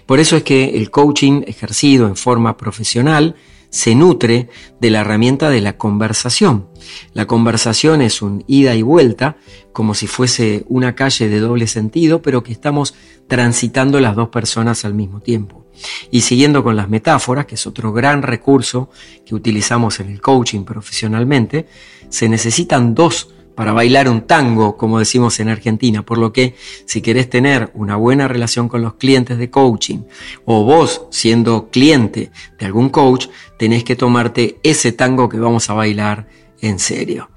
Por 0.06 0.18
eso 0.18 0.36
es 0.36 0.42
que 0.42 0.76
el 0.76 0.90
coaching 0.90 1.42
ejercido 1.46 2.06
en 2.06 2.16
forma 2.16 2.56
profesional 2.56 3.36
se 3.70 3.94
nutre 3.94 4.48
de 4.80 4.90
la 4.90 5.00
herramienta 5.00 5.50
de 5.50 5.60
la 5.60 5.76
conversación. 5.76 6.68
La 7.12 7.26
conversación 7.26 8.02
es 8.02 8.22
un 8.22 8.44
ida 8.46 8.74
y 8.74 8.82
vuelta, 8.82 9.36
como 9.72 9.94
si 9.94 10.06
fuese 10.06 10.64
una 10.68 10.94
calle 10.94 11.28
de 11.28 11.40
doble 11.40 11.66
sentido, 11.66 12.22
pero 12.22 12.42
que 12.42 12.52
estamos 12.52 12.94
transitando 13.26 14.00
las 14.00 14.16
dos 14.16 14.28
personas 14.28 14.84
al 14.84 14.94
mismo 14.94 15.20
tiempo. 15.20 15.66
Y 16.10 16.22
siguiendo 16.22 16.64
con 16.64 16.76
las 16.76 16.88
metáforas, 16.88 17.46
que 17.46 17.54
es 17.54 17.66
otro 17.66 17.92
gran 17.92 18.22
recurso 18.22 18.90
que 19.24 19.34
utilizamos 19.34 20.00
en 20.00 20.10
el 20.10 20.20
coaching 20.20 20.64
profesionalmente, 20.64 21.66
se 22.08 22.28
necesitan 22.28 22.94
dos 22.94 23.34
para 23.58 23.72
bailar 23.72 24.08
un 24.08 24.20
tango, 24.20 24.76
como 24.76 25.00
decimos 25.00 25.40
en 25.40 25.48
Argentina. 25.48 26.04
Por 26.04 26.18
lo 26.18 26.32
que 26.32 26.54
si 26.84 27.00
querés 27.02 27.28
tener 27.28 27.72
una 27.74 27.96
buena 27.96 28.28
relación 28.28 28.68
con 28.68 28.82
los 28.82 28.94
clientes 28.94 29.36
de 29.36 29.50
coaching 29.50 30.02
o 30.44 30.62
vos 30.62 31.06
siendo 31.10 31.68
cliente 31.68 32.30
de 32.56 32.66
algún 32.66 32.88
coach, 32.88 33.26
tenés 33.58 33.82
que 33.82 33.96
tomarte 33.96 34.60
ese 34.62 34.92
tango 34.92 35.28
que 35.28 35.40
vamos 35.40 35.70
a 35.70 35.72
bailar 35.72 36.28
en 36.60 36.78
serio. 36.78 37.30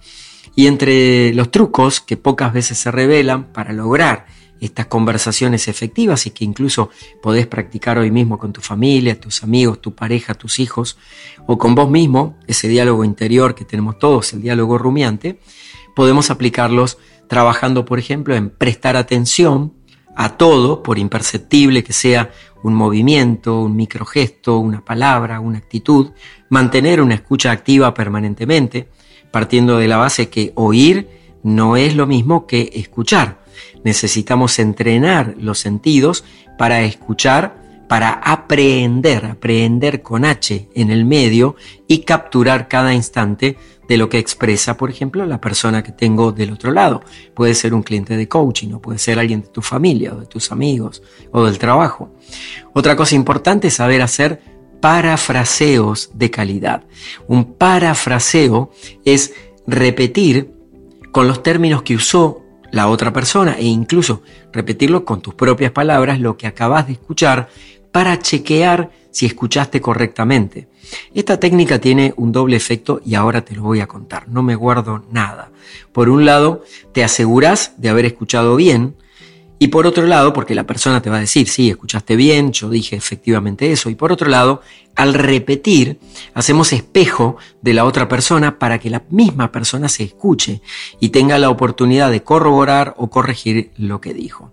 Y 0.55 0.67
entre 0.67 1.33
los 1.33 1.49
trucos 1.49 1.99
que 2.01 2.17
pocas 2.17 2.53
veces 2.53 2.77
se 2.77 2.91
revelan 2.91 3.45
para 3.45 3.73
lograr 3.73 4.27
estas 4.59 4.85
conversaciones 4.85 5.67
efectivas 5.67 6.27
y 6.27 6.29
que 6.29 6.45
incluso 6.45 6.91
podés 7.23 7.47
practicar 7.47 7.97
hoy 7.97 8.11
mismo 8.11 8.37
con 8.37 8.53
tu 8.53 8.61
familia, 8.61 9.19
tus 9.19 9.41
amigos, 9.41 9.81
tu 9.81 9.95
pareja, 9.95 10.35
tus 10.35 10.59
hijos 10.59 10.99
o 11.47 11.57
con 11.57 11.73
vos 11.73 11.89
mismo, 11.89 12.37
ese 12.45 12.67
diálogo 12.67 13.03
interior 13.03 13.55
que 13.55 13.65
tenemos 13.65 13.97
todos, 13.97 14.33
el 14.33 14.43
diálogo 14.43 14.77
rumiante, 14.77 15.39
podemos 15.95 16.29
aplicarlos 16.29 16.97
trabajando, 17.27 17.85
por 17.85 17.99
ejemplo, 17.99 18.35
en 18.35 18.49
prestar 18.49 18.95
atención 18.95 19.73
a 20.15 20.37
todo, 20.37 20.83
por 20.83 20.99
imperceptible 20.99 21.83
que 21.83 21.93
sea 21.93 22.31
un 22.63 22.73
movimiento, 22.73 23.61
un 23.61 23.75
microgesto, 23.75 24.57
una 24.57 24.83
palabra, 24.83 25.39
una 25.39 25.57
actitud, 25.57 26.11
mantener 26.49 27.01
una 27.01 27.15
escucha 27.15 27.51
activa 27.51 27.93
permanentemente, 27.93 28.89
partiendo 29.31 29.77
de 29.77 29.87
la 29.87 29.97
base 29.97 30.29
que 30.29 30.51
oír 30.55 31.07
no 31.43 31.77
es 31.77 31.95
lo 31.95 32.05
mismo 32.05 32.45
que 32.45 32.71
escuchar. 32.73 33.41
Necesitamos 33.83 34.59
entrenar 34.59 35.35
los 35.37 35.59
sentidos 35.59 36.23
para 36.57 36.81
escuchar 36.81 37.61
para 37.91 38.11
aprender, 38.23 39.25
aprender 39.25 40.01
con 40.01 40.23
H 40.23 40.69
en 40.73 40.91
el 40.91 41.03
medio 41.03 41.57
y 41.89 42.03
capturar 42.03 42.69
cada 42.69 42.93
instante 42.93 43.57
de 43.91 43.97
lo 43.97 44.07
que 44.07 44.19
expresa, 44.19 44.77
por 44.77 44.89
ejemplo, 44.89 45.25
la 45.25 45.41
persona 45.41 45.83
que 45.83 45.91
tengo 45.91 46.31
del 46.31 46.53
otro 46.53 46.71
lado. 46.71 47.03
Puede 47.33 47.53
ser 47.53 47.73
un 47.73 47.83
cliente 47.83 48.15
de 48.15 48.29
coaching 48.29 48.71
o 48.71 48.81
puede 48.81 48.97
ser 48.97 49.19
alguien 49.19 49.41
de 49.41 49.49
tu 49.49 49.61
familia 49.61 50.13
o 50.13 50.21
de 50.21 50.27
tus 50.27 50.53
amigos 50.53 51.03
o 51.33 51.43
del 51.43 51.59
trabajo. 51.59 52.09
Otra 52.71 52.95
cosa 52.95 53.15
importante 53.15 53.67
es 53.67 53.73
saber 53.73 54.01
hacer 54.01 54.39
parafraseos 54.79 56.11
de 56.13 56.31
calidad. 56.31 56.85
Un 57.27 57.55
parafraseo 57.55 58.71
es 59.03 59.33
repetir 59.67 60.53
con 61.11 61.27
los 61.27 61.43
términos 61.43 61.81
que 61.81 61.95
usó 61.95 62.43
la 62.71 62.87
otra 62.87 63.11
persona 63.11 63.57
e 63.59 63.65
incluso 63.65 64.21
repetirlo 64.53 65.03
con 65.03 65.19
tus 65.19 65.33
propias 65.33 65.73
palabras 65.73 66.21
lo 66.21 66.37
que 66.37 66.47
acabas 66.47 66.87
de 66.87 66.93
escuchar 66.93 67.49
para 67.91 68.19
chequear 68.19 68.91
si 69.11 69.25
escuchaste 69.25 69.81
correctamente. 69.81 70.67
Esta 71.13 71.39
técnica 71.39 71.79
tiene 71.79 72.13
un 72.17 72.31
doble 72.31 72.55
efecto 72.55 73.01
y 73.05 73.15
ahora 73.15 73.43
te 73.43 73.55
lo 73.55 73.63
voy 73.63 73.79
a 73.79 73.87
contar. 73.87 74.27
No 74.27 74.43
me 74.43 74.55
guardo 74.55 75.05
nada. 75.11 75.51
Por 75.91 76.09
un 76.09 76.25
lado, 76.25 76.63
te 76.93 77.03
aseguras 77.03 77.73
de 77.77 77.89
haber 77.89 78.05
escuchado 78.05 78.55
bien 78.55 78.95
y 79.63 79.67
por 79.67 79.85
otro 79.85 80.07
lado, 80.07 80.33
porque 80.33 80.55
la 80.55 80.65
persona 80.65 81.03
te 81.03 81.11
va 81.11 81.17
a 81.17 81.19
decir, 81.19 81.47
sí, 81.47 81.69
escuchaste 81.69 82.15
bien, 82.15 82.51
yo 82.51 82.67
dije 82.67 82.95
efectivamente 82.95 83.71
eso. 83.71 83.91
Y 83.91 83.95
por 83.95 84.11
otro 84.11 84.27
lado, 84.27 84.63
al 84.95 85.13
repetir, 85.13 85.99
hacemos 86.33 86.73
espejo 86.73 87.37
de 87.61 87.75
la 87.75 87.85
otra 87.85 88.07
persona 88.07 88.57
para 88.57 88.79
que 88.79 88.89
la 88.89 89.03
misma 89.11 89.51
persona 89.51 89.87
se 89.87 90.03
escuche 90.03 90.63
y 90.99 91.09
tenga 91.09 91.37
la 91.37 91.51
oportunidad 91.51 92.09
de 92.09 92.23
corroborar 92.23 92.95
o 92.97 93.11
corregir 93.11 93.69
lo 93.77 94.01
que 94.01 94.15
dijo. 94.15 94.51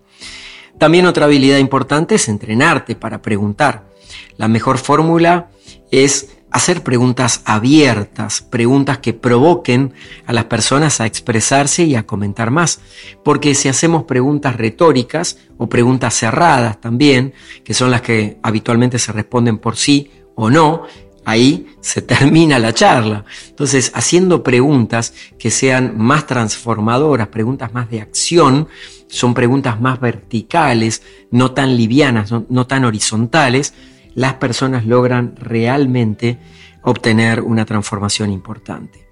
También 0.78 1.06
otra 1.06 1.26
habilidad 1.26 1.58
importante 1.58 2.14
es 2.14 2.28
entrenarte 2.28 2.94
para 2.94 3.20
preguntar. 3.20 3.88
La 4.36 4.48
mejor 4.48 4.78
fórmula 4.78 5.50
es 5.90 6.30
hacer 6.50 6.82
preguntas 6.82 7.42
abiertas, 7.44 8.40
preguntas 8.40 8.98
que 8.98 9.12
provoquen 9.12 9.92
a 10.26 10.32
las 10.32 10.44
personas 10.44 11.00
a 11.00 11.06
expresarse 11.06 11.84
y 11.84 11.94
a 11.94 12.06
comentar 12.06 12.50
más. 12.50 12.80
Porque 13.24 13.54
si 13.54 13.68
hacemos 13.68 14.04
preguntas 14.04 14.56
retóricas 14.56 15.38
o 15.58 15.68
preguntas 15.68 16.14
cerradas 16.14 16.80
también, 16.80 17.34
que 17.64 17.74
son 17.74 17.90
las 17.90 18.02
que 18.02 18.38
habitualmente 18.42 18.98
se 18.98 19.12
responden 19.12 19.58
por 19.58 19.76
sí 19.76 20.10
o 20.36 20.48
no, 20.48 20.84
ahí 21.24 21.66
se 21.80 22.02
termina 22.02 22.58
la 22.58 22.72
charla. 22.72 23.24
Entonces, 23.48 23.90
haciendo 23.94 24.42
preguntas 24.42 25.12
que 25.38 25.50
sean 25.50 25.98
más 25.98 26.26
transformadoras, 26.26 27.28
preguntas 27.28 27.74
más 27.74 27.90
de 27.90 28.00
acción, 28.00 28.68
son 29.08 29.34
preguntas 29.34 29.80
más 29.80 30.00
verticales, 30.00 31.02
no 31.30 31.52
tan 31.52 31.76
livianas, 31.76 32.32
no, 32.48 32.66
tan 32.66 32.84
horizontales, 32.84 33.74
las 34.14 34.34
personas 34.34 34.86
logran 34.86 35.34
realmente 35.36 36.38
obtener 36.82 37.40
una 37.40 37.64
transformación 37.64 38.30
importante. 38.30 39.08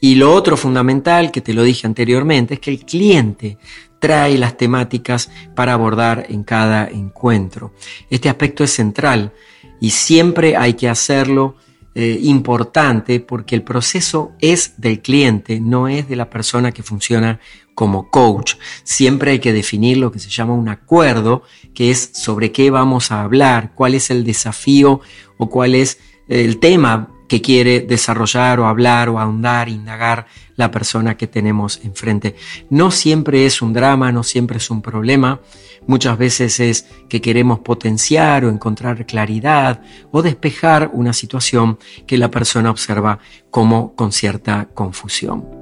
Y 0.00 0.14
lo 0.14 0.32
otro 0.34 0.56
fundamental, 0.56 1.30
que 1.30 1.40
te 1.40 1.54
lo 1.54 1.62
dije 1.62 1.86
anteriormente, 1.86 2.54
es 2.54 2.60
que 2.60 2.70
el 2.70 2.84
cliente 2.84 3.58
trae 3.98 4.38
las 4.38 4.56
temáticas 4.56 5.30
para 5.54 5.74
abordar 5.74 6.26
en 6.28 6.42
cada 6.42 6.88
encuentro. 6.88 7.74
Este 8.08 8.28
aspecto 8.28 8.64
es 8.64 8.72
central 8.72 9.32
y 9.80 9.90
siempre 9.90 10.56
hay 10.56 10.74
que 10.74 10.88
hacerlo 10.88 11.56
eh, 11.94 12.18
importante 12.22 13.20
porque 13.20 13.54
el 13.54 13.62
proceso 13.62 14.32
es 14.40 14.80
del 14.80 15.00
cliente, 15.00 15.60
no 15.60 15.88
es 15.88 16.08
de 16.08 16.16
la 16.16 16.30
persona 16.30 16.72
que 16.72 16.82
funciona 16.82 17.40
como 17.80 18.10
coach. 18.10 18.56
Siempre 18.84 19.30
hay 19.30 19.38
que 19.38 19.54
definir 19.54 19.96
lo 19.96 20.12
que 20.12 20.18
se 20.18 20.28
llama 20.28 20.52
un 20.52 20.68
acuerdo, 20.68 21.44
que 21.72 21.90
es 21.90 22.10
sobre 22.12 22.52
qué 22.52 22.70
vamos 22.70 23.10
a 23.10 23.22
hablar, 23.22 23.72
cuál 23.74 23.94
es 23.94 24.10
el 24.10 24.22
desafío 24.22 25.00
o 25.38 25.48
cuál 25.48 25.74
es 25.74 25.98
el 26.28 26.58
tema 26.58 27.08
que 27.26 27.40
quiere 27.40 27.80
desarrollar 27.80 28.60
o 28.60 28.66
hablar 28.66 29.08
o 29.08 29.18
ahondar, 29.18 29.70
indagar 29.70 30.26
la 30.56 30.70
persona 30.70 31.16
que 31.16 31.26
tenemos 31.26 31.80
enfrente. 31.82 32.36
No 32.68 32.90
siempre 32.90 33.46
es 33.46 33.62
un 33.62 33.72
drama, 33.72 34.12
no 34.12 34.24
siempre 34.24 34.58
es 34.58 34.68
un 34.68 34.82
problema. 34.82 35.40
Muchas 35.86 36.18
veces 36.18 36.60
es 36.60 36.86
que 37.08 37.22
queremos 37.22 37.60
potenciar 37.60 38.44
o 38.44 38.50
encontrar 38.50 39.06
claridad 39.06 39.80
o 40.10 40.20
despejar 40.20 40.90
una 40.92 41.14
situación 41.14 41.78
que 42.06 42.18
la 42.18 42.30
persona 42.30 42.70
observa 42.70 43.20
como 43.50 43.94
con 43.94 44.12
cierta 44.12 44.68
confusión. 44.74 45.59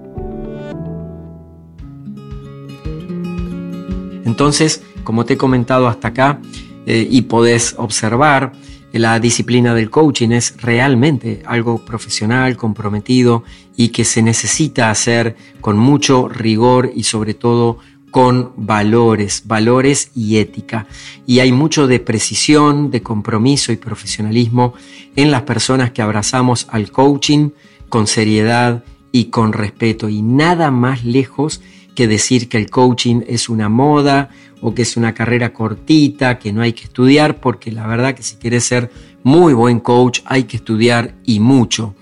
Entonces, 4.28 4.82
como 5.04 5.24
te 5.24 5.34
he 5.34 5.36
comentado 5.38 5.88
hasta 5.88 6.08
acá, 6.08 6.40
eh, 6.86 7.06
y 7.10 7.22
podés 7.22 7.74
observar, 7.78 8.52
la 8.92 9.18
disciplina 9.20 9.74
del 9.74 9.90
coaching 9.90 10.30
es 10.30 10.54
realmente 10.60 11.42
algo 11.46 11.84
profesional, 11.84 12.56
comprometido 12.56 13.42
y 13.76 13.88
que 13.88 14.04
se 14.04 14.22
necesita 14.22 14.90
hacer 14.90 15.36
con 15.60 15.76
mucho 15.78 16.28
rigor 16.28 16.90
y 16.94 17.04
sobre 17.04 17.34
todo 17.34 17.78
con 18.10 18.52
valores, 18.56 19.42
valores 19.46 20.10
y 20.14 20.38
ética. 20.38 20.86
Y 21.26 21.40
hay 21.40 21.52
mucho 21.52 21.86
de 21.86 22.00
precisión, 22.00 22.90
de 22.90 23.02
compromiso 23.02 23.72
y 23.72 23.76
profesionalismo 23.76 24.74
en 25.16 25.30
las 25.30 25.42
personas 25.42 25.90
que 25.90 26.02
abrazamos 26.02 26.66
al 26.70 26.90
coaching 26.90 27.50
con 27.88 28.06
seriedad 28.06 28.84
y 29.12 29.26
con 29.26 29.52
respeto 29.52 30.08
y 30.08 30.22
nada 30.22 30.70
más 30.70 31.04
lejos 31.04 31.60
que 31.98 32.06
decir 32.06 32.48
que 32.48 32.58
el 32.58 32.70
coaching 32.70 33.22
es 33.26 33.48
una 33.48 33.68
moda 33.68 34.28
o 34.60 34.72
que 34.72 34.82
es 34.82 34.96
una 34.96 35.14
carrera 35.14 35.52
cortita, 35.52 36.38
que 36.38 36.52
no 36.52 36.62
hay 36.62 36.72
que 36.72 36.84
estudiar, 36.84 37.40
porque 37.40 37.72
la 37.72 37.88
verdad 37.88 38.14
que 38.14 38.22
si 38.22 38.36
quieres 38.36 38.62
ser 38.62 38.92
muy 39.24 39.52
buen 39.52 39.80
coach 39.80 40.20
hay 40.24 40.44
que 40.44 40.58
estudiar 40.58 41.16
y 41.24 41.40
mucho. 41.40 41.96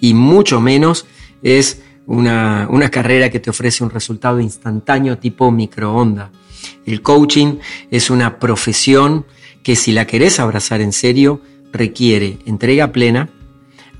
Y 0.00 0.14
mucho 0.14 0.62
menos 0.62 1.04
es 1.42 1.82
una, 2.06 2.68
una 2.70 2.88
carrera 2.88 3.28
que 3.28 3.38
te 3.38 3.50
ofrece 3.50 3.84
un 3.84 3.90
resultado 3.90 4.40
instantáneo 4.40 5.18
tipo 5.18 5.50
microonda. 5.50 6.32
El 6.86 7.02
coaching 7.02 7.58
es 7.90 8.08
una 8.08 8.38
profesión 8.38 9.26
que 9.62 9.76
si 9.76 9.92
la 9.92 10.06
querés 10.06 10.40
abrazar 10.40 10.80
en 10.80 10.94
serio 10.94 11.42
requiere 11.70 12.38
entrega 12.46 12.92
plena, 12.92 13.28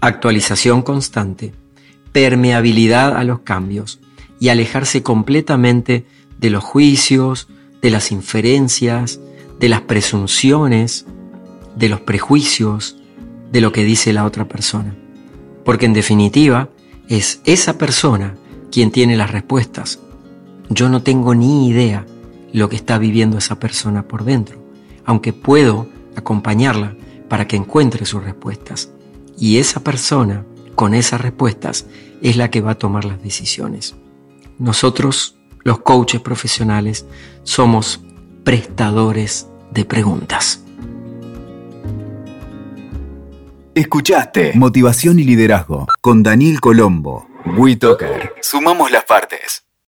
actualización 0.00 0.80
constante, 0.80 1.52
permeabilidad 2.12 3.14
a 3.14 3.24
los 3.24 3.40
cambios, 3.40 4.00
y 4.44 4.50
alejarse 4.50 5.02
completamente 5.02 6.04
de 6.38 6.50
los 6.50 6.62
juicios, 6.62 7.48
de 7.80 7.88
las 7.88 8.12
inferencias, 8.12 9.18
de 9.58 9.70
las 9.70 9.80
presunciones, 9.80 11.06
de 11.76 11.88
los 11.88 12.02
prejuicios, 12.02 12.98
de 13.50 13.62
lo 13.62 13.72
que 13.72 13.84
dice 13.84 14.12
la 14.12 14.26
otra 14.26 14.46
persona. 14.46 14.94
Porque 15.64 15.86
en 15.86 15.94
definitiva 15.94 16.68
es 17.08 17.40
esa 17.46 17.78
persona 17.78 18.34
quien 18.70 18.90
tiene 18.90 19.16
las 19.16 19.30
respuestas, 19.30 20.00
yo 20.68 20.90
no 20.90 21.02
tengo 21.02 21.34
ni 21.34 21.66
idea 21.66 22.04
lo 22.52 22.68
que 22.68 22.76
está 22.76 22.98
viviendo 22.98 23.38
esa 23.38 23.58
persona 23.58 24.06
por 24.06 24.24
dentro, 24.24 24.62
aunque 25.06 25.32
puedo 25.32 25.88
acompañarla 26.16 26.94
para 27.30 27.48
que 27.48 27.56
encuentre 27.56 28.04
sus 28.04 28.22
respuestas. 28.22 28.90
Y 29.38 29.56
esa 29.56 29.82
persona, 29.82 30.44
con 30.74 30.92
esas 30.92 31.22
respuestas, 31.22 31.86
es 32.20 32.36
la 32.36 32.50
que 32.50 32.60
va 32.60 32.72
a 32.72 32.78
tomar 32.78 33.06
las 33.06 33.22
decisiones. 33.22 33.94
Nosotros, 34.58 35.36
los 35.62 35.80
coaches 35.80 36.20
profesionales, 36.20 37.06
somos 37.42 38.02
prestadores 38.44 39.48
de 39.70 39.84
preguntas. 39.84 40.64
Escuchaste 43.74 44.52
Motivación 44.54 45.18
y 45.18 45.24
Liderazgo 45.24 45.88
con 46.00 46.22
Daniel 46.22 46.60
Colombo. 46.60 47.26
WeToker. 47.56 48.34
Sumamos 48.40 48.90
las 48.92 49.04
partes. 49.04 49.63